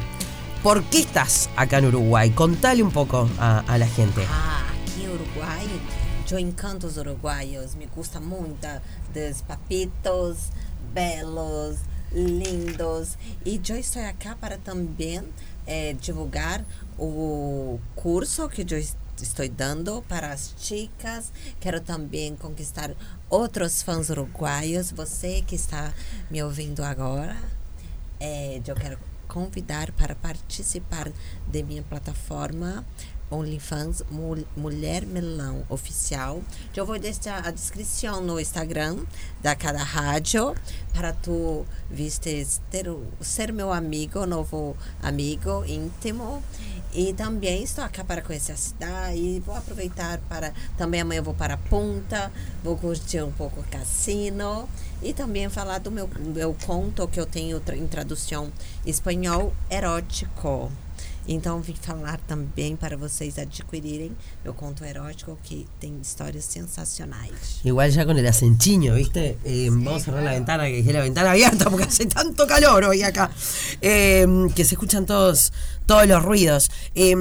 ¿por 0.62 0.84
qué 0.84 1.00
estás 1.00 1.50
acá 1.55 1.77
en 1.79 1.86
Uruguay? 1.88 2.29
Contale 2.31 2.84
un 2.84 2.91
poco 2.91 3.29
a, 3.39 3.60
a 3.67 3.77
la 3.77 3.88
gente. 3.88 4.25
Ah, 4.29 4.63
aqui 4.84 5.03
em 5.05 5.76
Eu 6.29 6.39
encanto 6.39 6.86
os 6.88 6.98
uruguaios. 6.98 7.74
Me 7.75 7.86
gusta 7.86 8.19
muito 8.19 8.67
dos 9.13 9.41
papitos 9.41 10.50
belos, 10.93 11.77
lindos. 12.12 13.17
E 13.46 13.62
eu 13.69 13.77
estou 13.77 14.01
aqui 14.03 14.34
para 14.36 14.57
também 14.57 15.22
eh, 15.65 15.93
divulgar 16.00 16.63
o 16.98 17.79
curso 17.96 18.48
que 18.50 18.62
eu 18.74 18.77
es- 18.77 18.96
estou 19.22 19.48
dando 19.50 20.01
para 20.07 20.31
as 20.34 20.53
chicas. 20.57 21.31
Quero 21.60 21.79
também 21.81 22.36
conquistar 22.36 22.91
outros 23.29 23.81
fãs 23.81 24.10
uruguaios. 24.10 24.91
Você 24.91 25.41
que 25.48 25.55
está 25.55 25.93
me 26.29 26.41
ouvindo 26.43 26.84
agora, 26.84 27.38
é, 28.19 28.62
eu 28.65 28.75
quero 28.75 28.98
convidar 29.27 29.91
para 29.91 30.15
participar 30.15 31.12
de 31.48 31.63
minha 31.63 31.84
plataforma 31.84 32.86
OnlyFans 33.29 34.03
Mul- 34.10 34.46
Mulher 34.55 35.05
Melão 35.05 35.63
Oficial. 35.69 36.41
Eu 36.75 36.86
vou 36.86 36.98
deixar 37.00 37.46
a 37.46 37.51
descrição 37.51 38.22
no 38.22 38.39
Instagram 38.39 38.98
da 39.41 39.55
cada 39.55 39.84
rádio 39.84 40.55
para 40.93 41.13
tu 41.13 41.65
vistes 41.91 42.62
ter 42.72 42.86
ser 43.22 43.51
meu 43.51 43.72
amigo, 43.72 44.25
novo 44.25 44.75
amigo 45.01 45.63
íntimo. 45.65 46.41
E 46.93 47.13
também 47.13 47.63
estou 47.63 47.84
aqui 47.84 48.03
para 48.03 48.22
conhecer 48.22 48.53
a 48.53 48.57
cidade. 48.57 49.39
Vou 49.46 49.55
aproveitar 49.55 50.19
para. 50.29 50.53
Também 50.77 51.01
amanhã 51.01 51.22
vou 51.22 51.34
para 51.34 51.53
a 51.55 51.57
Punta, 51.57 52.31
vou 52.63 52.77
curtir 52.77 53.22
um 53.22 53.31
pouco 53.31 53.60
o 53.60 53.63
cassino. 53.63 54.67
E 55.03 55.13
também 55.13 55.48
falar 55.50 55.77
do 55.79 55.91
meu, 55.91 56.10
meu 56.34 56.55
conto 56.65 57.07
que 57.07 57.19
eu 57.19 57.25
tenho 57.25 57.62
em 57.74 57.88
tradução 57.88 58.51
espanhol 58.86 59.53
erótico. 59.69 60.72
Então 61.27 61.62
vim 61.62 61.75
falar 61.75 62.19
também 62.19 62.75
para 62.75 62.96
vocês 62.96 63.38
adquirirem 63.38 64.15
meu 64.43 64.53
conto 64.53 64.86
erótico 64.86 65.38
que 65.43 65.67
tem 65.79 66.00
histórias 66.01 66.46
sensacionais. 66.46 67.60
Igual 67.65 67.89
ya 67.89 68.05
con 68.05 68.17
el 68.17 68.25
acenchiño, 68.25 68.96
¿viste? 68.96 69.38
Eh, 69.43 69.69
vamos 69.69 70.03
a 70.03 70.05
cerrar 70.05 70.24
la 70.24 70.31
ventana, 70.31 70.67
que 70.67 70.77
dejé 70.77 70.93
la 70.93 71.01
ventana 71.01 71.31
abierta 71.31 71.69
porque 71.69 71.86
hace 71.86 72.05
tanto 72.05 72.48
calor 72.48 72.86
hoy 72.86 73.03
acá. 73.03 73.29
Eh, 73.81 74.25
que 74.55 74.63
se 74.63 74.75
escuchan 74.75 75.05
todos, 75.05 75.51
todos 75.86 76.07
los 76.07 76.24
ruidos. 76.24 76.72
Eh, 76.96 77.15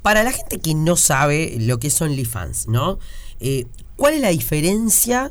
para 0.00 0.22
la 0.22 0.32
gente 0.32 0.58
que 0.58 0.74
no 0.74 0.96
sabe 0.96 1.56
lo 1.60 1.78
que 1.78 1.90
son 1.90 2.10
OnlyFans, 2.10 2.68
¿no? 2.68 2.98
¿Cuál 3.96 4.14
es 4.14 4.20
la 4.22 4.30
diferencia 4.30 5.30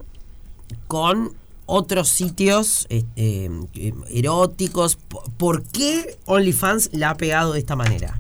con 0.88 1.39
otros 1.70 2.10
sitios 2.10 2.86
eh, 2.90 3.04
eh, 3.16 3.50
eróticos? 4.10 4.96
¿Por- 4.96 5.30
¿Por 5.32 5.64
qué 5.64 6.18
OnlyFans 6.26 6.90
la 6.94 7.12
ha 7.12 7.16
pegado 7.16 7.54
de 7.54 7.60
esta 7.60 7.76
manera? 7.76 8.20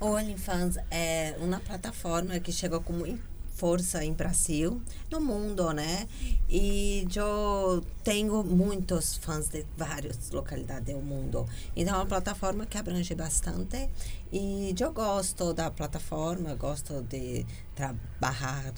OnlyFans 0.00 0.78
é 0.90 1.36
uma 1.40 1.60
plataforma 1.60 2.38
que 2.40 2.52
chegou 2.52 2.80
com 2.80 2.92
muita 2.92 3.32
força 3.54 4.04
em 4.04 4.12
Brasil, 4.12 4.82
no 5.08 5.20
mundo, 5.20 5.72
né? 5.72 6.08
E 6.50 7.06
eu 7.14 7.84
tenho 8.02 8.42
muitos 8.42 9.16
fãs 9.18 9.46
de 9.48 9.64
várias 9.78 10.30
localidades 10.32 10.92
do 10.92 11.00
mundo. 11.00 11.46
Então 11.76 11.94
é 11.94 11.98
uma 11.98 12.06
plataforma 12.06 12.66
que 12.66 12.76
abrange 12.76 13.14
bastante 13.14 13.88
e 14.32 14.74
eu 14.80 14.92
gosto 14.92 15.52
da 15.54 15.70
plataforma, 15.70 16.54
gosto 16.56 17.02
de 17.02 17.46
trabalhar 17.76 18.72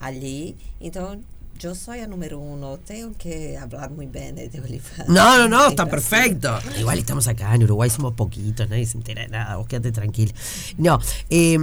ali. 0.00 0.56
Então 0.80 1.20
eu 1.66 1.74
sou 1.74 1.94
a 1.94 2.06
número 2.06 2.38
não 2.56 2.76
tenho 2.78 3.12
que 3.14 3.56
falar 3.70 3.90
muito 3.90 4.10
bem 4.10 4.32
de 4.34 4.60
OnlyFans. 4.60 5.08
No, 5.08 5.36
no, 5.38 5.48
no, 5.48 5.68
está 5.68 5.86
perfecto. 5.86 6.48
Igual 6.78 6.98
estamos 6.98 7.26
acá 7.28 7.54
en 7.54 7.62
Uruguay, 7.64 7.90
somos 7.90 8.14
poquitos, 8.14 8.68
nadie 8.68 8.86
se 8.86 8.96
entera 8.96 9.22
de 9.22 9.28
nada, 9.28 9.56
vos 9.56 9.66
quédate 9.66 9.92
tranquilo. 9.92 10.32
No, 10.78 10.98
eh, 11.28 11.56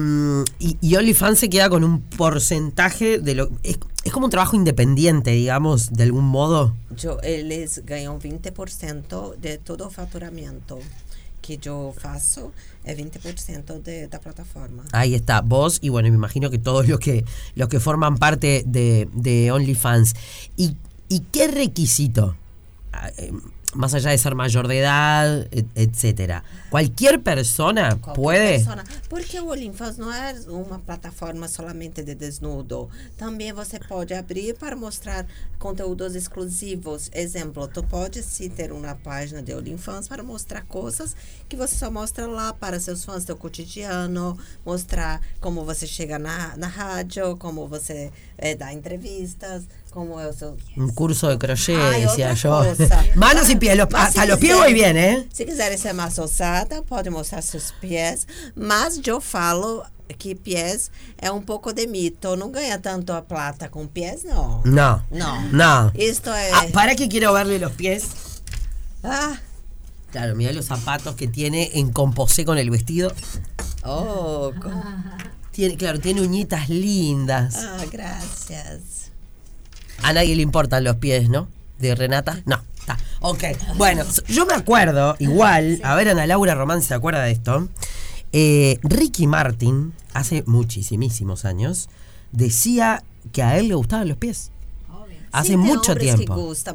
y, 0.60 0.77
y 0.82 0.96
OnlyFans 0.96 1.39
se 1.39 1.50
queda 1.50 1.70
con 1.70 1.84
un 1.84 2.01
porcentaje 2.01 3.20
de 3.20 3.36
lo. 3.36 3.50
Es, 3.63 3.77
es 4.04 4.12
como 4.13 4.25
un 4.27 4.32
trabajo 4.32 4.56
independiente, 4.56 5.32
digamos, 5.32 5.92
de 5.92 6.04
algún 6.04 6.25
modo. 6.25 6.74
Eu- 6.98 7.20
eles 7.24 7.84
ganham 7.86 8.18
20% 8.20 9.36
de 9.38 9.58
todo 9.58 9.88
o 9.88 9.89
faturamento. 9.89 10.80
Que 11.41 11.58
yo 11.58 11.94
faço 11.98 12.51
é 12.84 12.96
20% 12.96 13.82
de, 13.82 14.08
da 14.08 14.20
plataforma. 14.20 14.84
Ahí 14.91 15.13
está, 15.13 15.41
vos 15.41 15.79
y 15.82 15.89
bueno, 15.89 16.10
me 16.10 16.15
imagino 16.15 16.50
que 16.50 16.58
todos 16.58 16.88
los 16.88 17.00
que 17.00 17.25
los 17.56 17.67
que 17.70 17.79
forman 17.79 18.17
parte 18.17 18.63
de, 18.65 19.08
de 19.13 19.51
OnlyFans. 19.51 20.13
¿Y, 20.56 20.75
¿Y 21.10 21.20
qué 21.32 21.48
requisito? 21.48 22.36
Más 23.77 23.93
allá 23.93 24.10
de 24.10 24.17
ser 24.17 24.34
mayor 24.34 24.67
de 24.67 24.79
edad, 24.79 25.48
et- 25.51 25.67
etcétera. 25.75 26.43
Cualquier 26.72 27.22
persona 27.22 27.96
Qualquer 28.01 28.13
puede. 28.15 28.55
persona. 28.57 28.84
Porque 29.07 29.39
o 29.39 29.50
OnlyFans 29.51 29.98
não 30.00 30.12
é 30.12 30.34
uma 30.48 30.79
plataforma 30.79 31.48
solamente 31.48 32.01
de 32.03 32.15
desnudo. 32.15 32.89
Também 33.17 33.53
você 33.53 33.77
pode 33.79 34.15
abrir 34.15 34.55
para 34.57 34.75
mostrar 34.75 35.27
conteúdos 35.60 36.15
exclusivos. 36.15 37.10
Exemplo, 37.13 37.67
tu 37.67 37.84
pode 37.84 38.24
sim 38.24 38.50
ter 38.50 38.72
uma 38.72 38.96
página 38.96 39.43
de 39.43 39.53
OnlyFans 39.53 40.07
para 40.07 40.24
mostrar 40.24 40.63
coisas 40.63 41.15
que 41.48 41.55
você 41.55 41.75
só 41.75 41.91
mostra 41.91 42.25
lá 42.25 42.53
para 42.53 42.79
seus 42.79 43.05
fãs, 43.05 43.25
teu 43.25 43.38
cotidiano, 43.38 44.36
mostrar 44.65 45.22
como 45.39 45.63
você 45.63 45.86
chega 45.86 46.17
na, 46.17 46.57
na 46.57 46.67
rádio, 46.67 47.38
como 47.38 47.67
você 47.67 48.12
eh, 48.39 48.55
dá 48.55 48.74
entrevistas, 48.74 49.63
como 49.91 50.20
é 50.20 50.27
o 50.27 50.34
seu 50.34 50.56
Un 50.75 50.89
curso 50.94 51.27
de 51.29 51.38
crochet, 51.38 51.75
Ay, 51.79 52.01
decía 52.03 52.34
yo. 52.34 52.62
Manos 53.15 53.50
y 53.50 53.56
pies, 53.56 53.75
los- 53.77 53.88
hasta 53.94 54.25
los 54.25 54.38
pies 54.39 54.53
quiser- 54.53 54.63
voy 54.63 54.74
bien, 54.74 54.96
¿eh? 54.98 55.27
Se 55.34 55.46
quiserem 55.46 55.77
ser 55.77 55.94
mais 55.94 56.17
ousada, 56.20 56.82
pode 56.84 57.10
mostrar 57.10 57.41
seus 57.41 57.74
pés. 57.82 58.27
Mas 58.56 59.00
eu 59.06 59.20
falo 59.20 59.84
que 60.17 60.36
pés 60.36 60.89
é 61.17 61.32
um 61.32 61.41
pouco 61.41 61.74
de 61.74 61.86
mito. 61.88 62.36
Não 62.36 62.51
ganha 62.51 62.77
tanto 62.79 63.12
a 63.13 63.22
plata 63.22 63.67
com 63.70 63.88
pés, 63.88 64.24
não. 64.24 64.62
No. 64.63 65.01
No. 65.12 65.41
No. 65.51 65.91
Isto 65.96 66.29
é. 66.29 66.51
Ah, 66.53 66.65
¿Para 66.72 66.96
qué 66.96 67.08
quiero 67.10 67.34
verle 67.34 67.58
los 67.60 67.72
pies? 67.74 68.03
Ah, 69.03 69.38
Claro, 70.12 70.36
mira 70.36 70.53
los 70.53 70.65
zapatos 70.65 71.15
que 71.15 71.27
tiene 71.27 71.72
en 71.74 71.91
composé 71.91 72.46
con 72.46 72.58
el 72.58 72.70
vestido. 72.70 73.12
oh, 73.84 74.53
Tiene, 75.51 75.75
claro, 75.75 76.00
tiene 76.00 76.22
uñitas 76.22 76.70
lindas. 76.70 77.56
ah, 77.58 77.84
graças. 77.91 79.07
A 80.04 80.13
nadie 80.13 80.36
le 80.36 80.42
importan 80.42 80.84
los 80.84 80.98
pies, 80.98 81.30
¿no? 81.30 81.48
De 81.80 81.96
Renata. 81.96 82.42
No, 82.46 82.62
está. 82.80 82.98
Ok. 83.22 83.44
Bueno, 83.75 84.04
yo 84.27 84.46
me 84.46 84.54
acuerdo, 84.54 85.16
igual, 85.20 85.80
a 85.84 85.96
ver, 85.96 86.10
Ana 86.10 86.25
Laura 86.27 86.56
Román 86.56 86.82
se 86.82 86.94
acuerda 86.94 87.24
de 87.24 87.32
esto. 87.32 87.68
Eh, 88.34 88.80
Ricky 88.84 89.27
Martin, 89.27 89.94
hace 90.13 90.44
muchísimos 90.46 91.46
años, 91.46 91.89
decía 92.32 93.04
que 93.32 93.44
a 93.44 93.58
él 93.58 93.70
le 93.70 93.75
gustaban 93.75 94.08
los 94.08 94.18
pies. 94.18 94.51
Hace 95.32 95.50
Sim, 95.50 95.62
tem 95.62 95.75
mucho 95.75 95.96
tiempo. 95.96 96.36
que 96.36 96.42
gusta, 96.42 96.74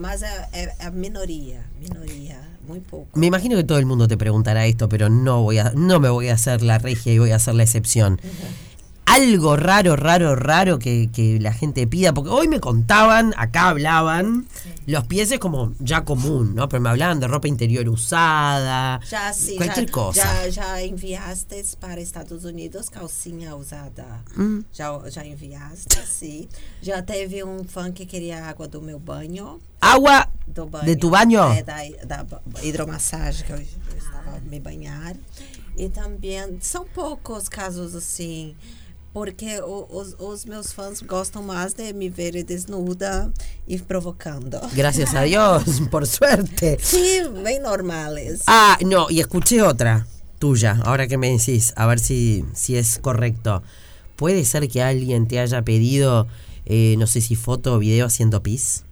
é, 0.52 0.64
é 0.79 0.87
a 0.87 0.91
minoria. 0.91 1.64
Minoria, 1.81 2.38
muito 2.69 2.87
pouco. 2.88 3.19
Me 3.19 3.26
imagino 3.26 3.57
que 3.57 3.64
todo 3.64 3.79
el 3.79 3.87
mundo 3.87 4.07
te 4.07 4.17
preguntará 4.17 4.67
esto, 4.67 4.88
pero 4.88 5.09
no 5.09 5.43
voy 5.43 5.59
a, 5.59 5.73
no 5.75 6.00
me 6.00 6.09
voy 6.11 6.29
a 6.29 6.35
hacer 6.35 6.62
la 6.62 6.79
regia 6.79 7.12
y 7.12 7.19
voy 7.19 7.31
a 7.31 7.37
hacer 7.37 7.55
la 7.55 7.62
excepción. 7.62 8.21
Algo 9.12 9.57
raro, 9.57 9.95
raro, 9.95 10.35
raro 10.35 10.78
que, 10.78 11.11
que 11.12 11.38
la 11.38 11.52
gente 11.52 11.87
pida, 11.87 12.14
porque 12.14 12.31
hoy 12.31 12.49
me 12.49 12.61
contaban, 12.61 13.35
acá 13.37 13.69
hablaban, 13.69 14.47
los 14.87 15.04
pies 15.04 15.31
es 15.33 15.38
como 15.38 15.75
ya 15.81 16.07
común, 16.07 16.54
¿no? 16.54 16.66
Pero 16.66 16.81
me 16.81 16.88
hablaban 16.88 17.21
de 17.21 17.28
ropa 17.28 17.47
interior 17.47 17.87
usada, 17.90 19.00
Já 19.04 19.31
sim, 19.35 19.57
cualquier 19.57 19.85
já, 19.87 19.92
cosa. 19.92 20.23
já, 20.23 20.49
já 20.49 20.83
enviaste 20.83 21.62
para 21.78 22.00
Estados 22.00 22.47
Unidos 22.47 22.88
calcinha 22.88 23.54
usada? 23.54 24.25
Hum. 24.35 24.64
Já, 24.73 24.99
já 25.11 25.26
enviaste, 25.26 26.00
sim. 26.07 26.49
Já 26.81 27.02
teve 27.02 27.45
um 27.45 27.64
fã 27.64 27.92
que 27.92 28.07
queria 28.07 28.47
água 28.47 28.66
do 28.66 28.81
meu 28.81 28.99
banho. 28.99 29.61
Agua 29.78 30.26
banho. 30.71 30.87
de 30.87 30.97
tu 30.97 31.11
baño. 31.11 31.42
É, 31.52 31.62
da, 31.62 31.76
da 32.07 32.25
hidromassagem 32.62 33.45
que 33.45 33.52
eu, 33.52 33.59
eu 33.59 33.99
estava 33.99 34.40
me 34.49 34.59
banhar. 34.59 35.14
E 35.76 35.90
também 35.90 36.59
são 36.62 36.87
poucos 36.87 37.47
casos 37.47 37.95
assim. 37.95 38.54
Porque 39.12 39.61
os, 39.61 40.16
os 40.19 40.45
meus 40.47 40.73
fãs 40.73 41.02
gostam 41.02 41.42
mais 41.42 41.75
de 41.75 41.92
me 41.92 42.09
ver 42.09 42.42
desnuda 42.45 43.31
e 43.69 43.78
provocando. 43.78 44.59
Gracias 44.75 45.14
a 45.14 45.23
Dios, 45.25 45.81
por 45.90 46.07
suerte. 46.07 46.78
Sim, 46.81 47.42
bem 47.42 47.61
normales. 47.61 48.42
Ah, 48.47 48.78
no, 48.81 49.11
y 49.11 49.21
escuché 49.21 49.61
otra 49.62 50.07
tuya, 50.38 50.81
ahora 50.85 51.07
que 51.07 51.19
me 51.19 51.31
decís, 51.31 51.73
a 51.76 51.87
ver 51.87 52.00
si, 52.00 52.45
si 52.54 52.76
es 52.76 52.99
correcto. 52.99 53.62
¿Puede 54.16 54.45
ser 54.45 54.69
que 54.69 54.83
alguien 54.83 55.28
te 55.28 55.38
haya 55.38 55.62
pedido, 55.62 56.26
eh, 56.64 56.97
no 56.99 57.07
sé 57.07 57.21
si 57.21 57.37
foto 57.37 57.75
o 57.75 57.78
video 57.78 58.07
haciendo 58.07 58.42
pis? 58.42 58.85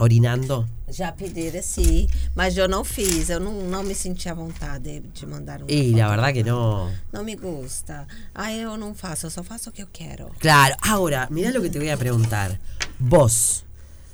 ¿Orinando? 0.00 0.66
Já 0.88 1.12
pediram 1.12 1.62
sim, 1.62 2.08
mas 2.34 2.56
eu 2.56 2.66
não 2.68 2.82
fiz. 2.84 3.28
Eu 3.30 3.38
não, 3.38 3.52
não 3.68 3.82
me 3.84 3.94
senti 3.94 4.28
à 4.28 4.34
vontade 4.34 5.00
de 5.14 5.26
mandar 5.26 5.62
um. 5.62 5.66
Y 5.68 5.92
la 5.94 6.08
verdad 6.08 6.32
que 6.32 6.42
no. 6.42 6.90
Não 7.12 7.22
me 7.22 7.36
gusta. 7.36 8.06
Aí 8.34 8.60
eu 8.62 8.76
não 8.76 8.94
faço, 8.94 9.26
eu 9.26 9.30
só 9.30 9.42
faço 9.42 9.70
o 9.70 9.72
que 9.72 9.82
eu 9.82 9.88
quero. 9.92 10.30
Claro, 10.40 10.74
ahora, 10.82 11.28
mirá 11.30 11.50
lo 11.52 11.60
que 11.62 11.70
te 11.70 11.78
voy 11.78 11.90
a 11.90 11.96
preguntar. 11.96 12.58
Vos, 12.98 13.64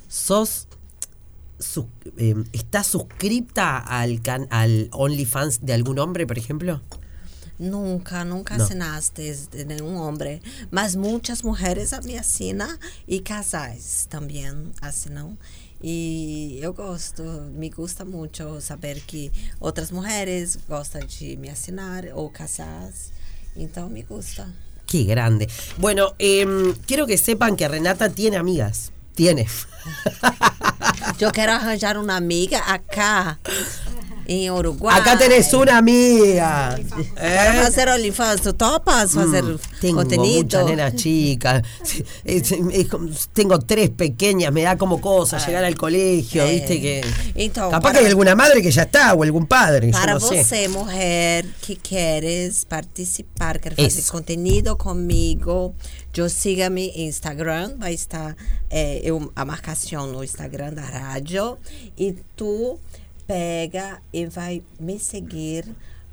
¿sos. 0.07 0.67
sus- 1.59 1.85
eh, 2.17 2.35
¿Estás 2.53 2.85
suscripta 2.87 3.79
al, 3.79 4.21
can, 4.21 4.47
al 4.51 4.89
OnlyFans 4.91 5.65
de 5.65 5.73
algún 5.73 5.97
hombre, 5.97 6.27
por 6.27 6.37
ejemplo? 6.37 6.81
Nunca, 7.59 8.23
nunca 8.23 8.55
Não. 8.55 8.63
assinaste 8.65 9.33
de 9.51 9.65
nenhum 9.65 9.95
homem. 9.95 10.39
Mas 10.69 10.95
muitas 10.95 11.41
mulheres 11.41 11.91
me 12.03 12.15
assinam 12.19 12.69
e 13.07 13.19
casais 13.21 14.05
também 14.07 14.45
assinam. 14.79 15.35
E 15.81 16.59
eu 16.61 16.73
gosto, 16.73 17.23
me 17.23 17.69
gusta 17.69 18.03
muito 18.03 18.59
saber 18.61 19.01
que 19.01 19.31
outras 19.59 19.91
mulheres 19.91 20.57
gostam 20.67 21.01
de 21.01 21.37
me 21.37 21.49
assinar 21.49 22.05
ou 22.13 22.29
casar. 22.29 22.89
Então 23.55 23.89
me 23.89 24.03
gusta. 24.03 24.47
Qué 24.85 25.03
grande. 25.03 25.47
Bueno, 25.77 26.15
em, 26.17 26.73
quiero 26.85 27.05
que 27.05 27.17
sepan 27.17 27.55
que 27.55 27.67
Renata 27.67 28.09
tiene 28.09 28.37
amigas. 28.37 28.91
Tiene. 29.15 29.47
Eu 31.19 31.31
quero 31.31 31.51
arranjar 31.51 31.97
uma 31.97 32.15
amiga 32.15 32.59
acá 32.59 33.39
em 34.27 34.51
Uruguai. 34.51 34.99
Acá 34.99 35.17
tenés 35.17 35.53
una 35.53 35.77
amiga. 35.77 36.77
Para 37.15 37.59
¿eh? 37.59 37.63
fazer 37.63 37.87
OnlyFans, 37.89 38.41
tu 38.41 38.53
topas 38.53 39.13
fazer 39.13 39.43
Mm, 39.43 39.59
tengo 39.81 39.97
contenido? 40.01 40.43
muchas 40.43 40.65
nenas 40.65 40.95
chicas. 40.95 41.61
Tengo 43.33 43.59
tres 43.59 43.89
pequeñas, 43.89 44.51
me 44.51 44.63
da 44.63 44.77
como 44.77 44.99
cosa 44.99 45.37
llegar 45.45 45.63
al 45.63 45.75
colegio, 45.75 46.43
Eh, 46.43 46.51
viste 46.55 46.81
que. 46.81 47.01
então, 47.35 47.69
Capaz 47.71 47.81
para- 47.81 47.99
que 47.99 48.05
hay 48.05 48.11
alguna 48.11 48.35
madre 48.35 48.61
que 48.61 48.71
ya 48.71 48.83
está, 48.83 49.13
o 49.13 49.23
algún 49.23 49.45
padre. 49.47 49.87
yo 49.91 49.97
Para 49.97 50.13
no 50.15 50.19
sé. 50.19 50.43
você, 50.43 50.67
mulher, 50.67 51.45
que 51.61 51.75
queres 51.75 52.65
participar, 52.65 53.59
quer 53.59 53.75
fazer 53.75 53.87
Isso. 53.99 54.11
conteúdo 54.11 54.75
comigo, 54.77 55.73
eu 56.13 56.29
siga-me 56.29 56.87
no 56.95 57.01
Instagram, 57.03 57.77
vai 57.77 57.93
estar 57.93 58.35
é, 58.71 58.99
eu, 59.03 59.31
a 59.35 59.45
marcação 59.45 60.07
no 60.07 60.23
Instagram 60.23 60.73
da 60.73 60.81
rádio 60.81 61.57
e 61.97 62.15
tu 62.35 62.79
pega 63.27 64.01
e 64.11 64.25
vai 64.25 64.63
me 64.79 64.97
seguir 64.97 65.65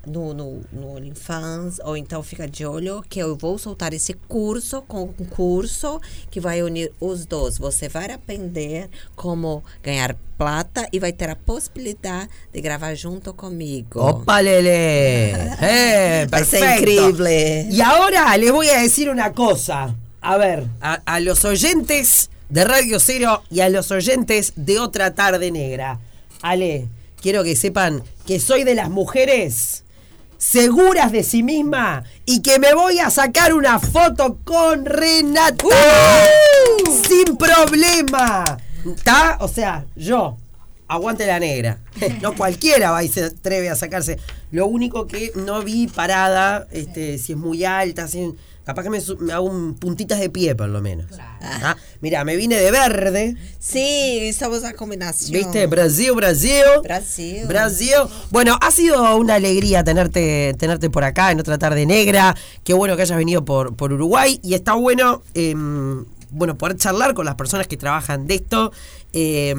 no, 0.07 0.35
no, 0.35 0.61
no 0.73 0.97
OnlyFans, 0.97 1.81
ou 1.83 1.97
então 1.97 2.23
fica 2.23 2.47
de 2.47 2.67
olho 2.67 3.03
que 3.09 3.19
eu 3.19 3.37
vou 3.37 3.59
soltar 3.59 3.93
esse 3.95 4.15
curso, 4.29 4.83
com 4.83 5.05
um 5.05 5.25
curso 5.25 6.01
que 6.31 6.41
vai 6.41 6.63
unir 6.63 6.93
os 7.01 7.25
dois. 7.25 7.59
Você 7.59 7.89
vai 7.89 8.11
aprender 8.11 8.91
como 9.17 9.63
ganhar 9.83 10.17
plata 10.37 10.87
e 10.93 10.99
vai 10.99 11.13
ter 11.13 11.31
a 11.31 11.37
possibilidade 11.37 12.29
de 12.53 12.61
gravar 12.61 12.95
junto 12.95 13.33
comigo. 13.33 14.01
¡Opa, 14.01 14.41
Lele! 14.41 15.33
¡Eh! 15.63 16.27
Va 16.31 16.39
a 16.39 16.45
ser 16.45 16.79
increíble. 16.79 17.69
Y 17.71 17.81
ahora 17.81 18.37
les 18.37 18.53
voy 18.53 18.69
a 18.69 18.81
decir 18.81 19.09
una 19.09 19.33
cosa. 19.33 19.95
A 20.21 20.37
ver, 20.37 20.67
a, 20.81 21.01
a 21.07 21.21
los 21.21 21.45
oyentes 21.45 22.31
de 22.49 22.65
Radio 22.65 22.99
Cero 22.99 23.43
y 23.51 23.61
a 23.61 23.69
los 23.69 23.91
oyentes 23.91 24.53
de 24.57 24.81
Otra 24.81 25.15
Tarde 25.15 25.51
Negra. 25.51 25.99
Ale, 26.43 26.89
quiero 27.25 27.43
que 27.43 27.57
sepan 27.57 28.03
que 28.27 28.39
soy 28.39 28.65
de 28.65 28.75
las 28.75 28.91
mujeres 28.91 29.85
seguras 30.37 31.11
de 31.11 31.23
sí 31.23 31.43
misma 31.43 32.05
y 32.27 32.43
que 32.43 32.59
me 32.59 32.75
voy 32.75 32.99
a 32.99 33.09
sacar 33.09 33.55
una 33.55 33.79
foto 33.79 34.41
con 34.45 34.85
Renata 34.85 35.65
sin 37.09 37.39
problema. 37.39 38.59
¿Está? 38.85 39.39
O 39.41 39.49
sea, 39.49 39.87
yo, 39.97 40.37
aguante 40.87 41.27
la 41.27 41.41
negra. 41.41 41.79
No 42.21 42.35
cualquiera 42.37 42.91
va 42.91 43.03
y 43.03 43.09
se 43.09 43.25
atreve 43.25 43.71
a 43.71 43.75
sacarse. 43.75 44.19
Lo 44.51 44.67
único 44.67 45.07
que 45.07 45.33
no 45.35 45.63
vi 45.63 45.87
parada, 45.87 46.67
este, 46.73 47.17
si 47.17 47.33
es 47.33 47.39
muy 47.39 47.65
alta, 47.65 48.07
si, 48.07 48.35
capaz 48.65 48.83
que 48.83 48.91
me, 48.91 48.99
hago 49.33 49.47
un 49.47 49.75
puntitas 49.75 50.19
de 50.19 50.31
pie 50.31 50.55
por 50.55 50.69
lo 50.69 50.81
menos. 50.81 51.07
Ah, 51.19 51.77
Mira, 52.01 52.25
me 52.25 52.37
vine 52.37 52.57
de 52.57 52.71
verde, 52.71 53.37
Sim, 53.59 54.29
estamos 54.29 54.65
a 54.65 54.75
combinação. 54.75 55.33
¿viste? 55.33 55.67
Brasil, 55.67 56.13
Brasil. 56.13 56.65
Brasil. 56.83 57.47
Brasil. 57.47 57.95
Bueno, 58.31 58.59
ha 58.61 58.71
sido 58.71 59.17
una 59.17 59.35
alegría 59.35 59.85
tenerte, 59.85 60.55
tenerte 60.59 60.91
por 60.91 61.05
acá 61.05 61.31
en 61.31 61.41
otra 61.41 61.59
tarde 61.59 61.87
negra. 61.87 62.35
Qué 62.63 62.75
bueno 62.75 62.97
que 62.97 63.03
hayas 63.03 63.19
venido 63.19 63.45
por, 63.45 63.77
por 63.77 63.93
Uruguay 63.93 64.41
y 64.43 64.55
está 64.55 64.75
bueno, 64.75 65.23
em, 65.35 66.05
bueno, 66.31 66.57
poder 66.57 66.77
charlar 66.77 67.15
con 67.15 67.27
las 67.27 67.37
personas 67.37 67.67
que 67.67 67.77
trabajan 67.77 68.27
de 68.27 68.35
esto 68.35 68.73
eh, 69.15 69.55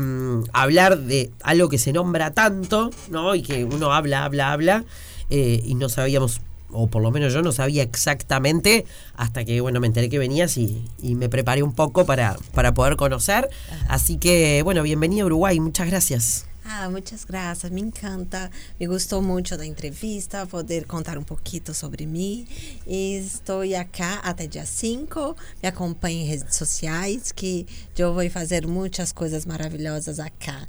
hablar 0.52 1.00
de 1.00 1.32
algo 1.42 1.70
que 1.70 1.78
se 1.78 1.94
nombra 1.94 2.32
tanto, 2.32 2.92
¿no? 3.10 3.34
Y 3.36 3.42
que 3.42 3.64
uno 3.64 3.94
habla, 3.94 4.26
habla, 4.26 4.52
habla, 4.52 4.84
eh, 5.30 5.62
y 5.64 5.76
no 5.76 5.88
sabíamos, 5.88 6.42
o 6.76 6.88
por 6.88 7.02
lo 7.02 7.10
menos 7.12 7.34
yo 7.34 7.42
no 7.42 7.52
sabía 7.52 7.84
exactamente, 7.84 8.86
hasta 9.16 9.46
que, 9.46 9.62
bueno, 9.62 9.80
me 9.80 9.88
enteré 9.88 10.10
que 10.10 10.20
venías 10.20 10.58
y, 10.58 10.84
y 11.02 11.16
me 11.16 11.30
preparé 11.30 11.64
un 11.64 11.74
poco 11.74 12.06
para, 12.06 12.38
para 12.54 12.74
poder 12.74 12.96
conocer. 12.98 13.50
Así 13.88 14.18
que, 14.18 14.62
bueno, 14.64 14.84
bienvenida 14.84 15.24
a 15.24 15.26
Uruguay, 15.26 15.60
muchas 15.60 15.88
gracias. 15.88 16.46
Ah, 16.68 16.90
muchas 16.90 17.28
gracias, 17.28 17.72
me 17.72 17.80
encanta, 17.82 18.50
me 18.80 18.88
gustou 18.88 19.22
muito 19.22 19.56
da 19.56 19.64
entrevista, 19.68 20.48
poder 20.48 20.88
contar 20.88 21.16
um 21.16 21.24
pouquinho 21.24 21.72
sobre 21.76 22.08
mim. 22.08 22.48
E 22.88 23.18
estou 23.18 23.62
acá 23.80 24.20
até 24.24 24.48
dia 24.48 24.66
5, 24.66 25.36
me 25.62 25.70
acompanhe 25.70 26.24
em 26.24 26.28
redes 26.28 26.56
sociais, 26.56 27.32
que 27.32 27.68
eu 27.96 28.16
vou 28.16 28.28
fazer 28.32 28.66
muitas 28.66 29.12
coisas 29.12 29.46
maravilhosas 29.46 30.20
acá. 30.20 30.66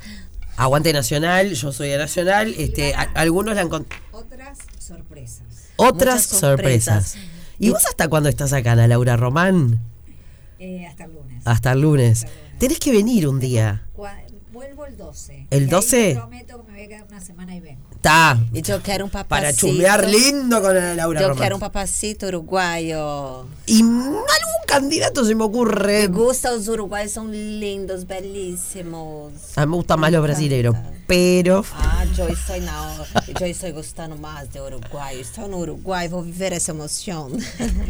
Aguante 0.58 0.92
Nacional, 0.92 1.48
yo 1.54 1.72
soy 1.72 1.88
de 1.88 1.96
Nacional, 1.98 2.52
este, 2.58 2.94
a- 2.94 3.10
algunos 3.14 3.54
la 3.54 3.62
encont- 3.64 3.86
Otras 4.12 4.58
sorpresas. 4.78 5.65
Otras 5.76 6.22
sorpresas. 6.24 7.10
sorpresas. 7.10 7.32
¿Y 7.58 7.70
vos 7.70 7.84
hasta 7.86 8.08
cuándo 8.08 8.28
estás 8.28 8.52
acá, 8.52 8.72
Ana 8.72 8.86
Laura 8.86 9.16
Román? 9.16 9.80
Eh, 10.58 10.86
hasta 10.86 11.04
el 11.04 11.12
lunes. 11.12 11.42
Hasta 11.44 11.72
el 11.72 11.80
lunes. 11.80 12.18
Hasta 12.24 12.30
el 12.30 12.40
lunes. 12.42 12.58
Tenés 12.58 12.78
que 12.78 12.92
venir 12.92 13.28
un 13.28 13.38
día. 13.40 13.86
Vuelvo 14.52 14.86
el 14.86 14.96
12. 14.96 15.46
¿El 15.50 15.62
Y 15.62 15.64
ahí 15.64 15.70
12? 15.70 15.96
te 15.96 16.14
prometo 16.14 16.64
que 16.64 16.72
me 16.72 16.78
voy 16.78 16.84
a 16.86 16.88
quedar 16.88 17.06
una 17.08 17.20
semana 17.20 17.54
y 17.54 17.60
vengo. 17.60 17.84
Está. 18.06 18.38
Eu 18.72 18.80
quero 18.80 19.04
um 19.04 19.08
papacito. 19.08 19.28
Para 19.28 19.52
chumear 19.52 20.04
lindo 20.08 20.60
con 20.62 20.70
Ana 20.70 20.94
Laura 20.94 21.20
Eu 21.20 21.28
Román. 21.30 21.42
quero 21.42 21.56
um 21.56 21.58
papacito 21.58 22.26
uruguaio. 22.26 23.46
Y 23.66 23.82
algún 23.82 24.62
candidato 24.68 25.24
se 25.24 25.34
me 25.34 25.42
ocurre. 25.42 26.02
Me 26.02 26.06
gusta, 26.06 26.52
os 26.54 26.68
uruguaios 26.68 27.10
são 27.10 27.26
lindos, 27.28 28.04
belíssimos. 28.06 29.32
A 29.56 29.66
mí 29.66 29.70
me 29.72 29.76
gustan 29.78 29.98
más 29.98 30.12
los 30.12 30.22
brasileños, 30.22 30.76
pero 31.08 31.64
Ah, 31.74 32.04
eu 32.16 32.28
estou 32.28 32.60
na 32.60 33.04
eu 33.40 33.46
estou 33.48 33.72
gostando 33.72 34.16
mais 34.16 34.48
de 34.52 34.60
Uruguai. 34.60 35.20
Estou 35.20 35.48
no 35.48 35.58
Uruguai, 35.58 36.06
vou 36.08 36.22
viver 36.22 36.52
essa 36.52 36.70
emoção. 36.70 37.28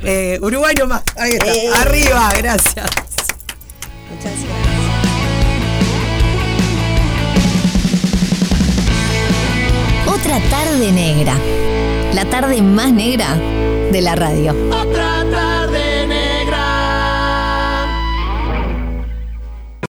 eh, 0.03 0.39
Uruguay 0.41 0.75
nomás. 0.79 1.03
Ahí 1.17 1.33
está. 1.33 1.47
Eh. 1.47 1.71
Arriba, 1.75 2.33
gracias. 2.39 2.87
Muchas 4.09 4.33
gracias. 4.33 4.76
Otra 10.19 10.41
tarde 10.49 10.93
negra. 10.93 11.37
La 12.15 12.25
tarde 12.25 12.63
más 12.63 12.91
negra 12.91 13.35
de 13.93 14.01
la 14.01 14.15
radio. 14.15 14.55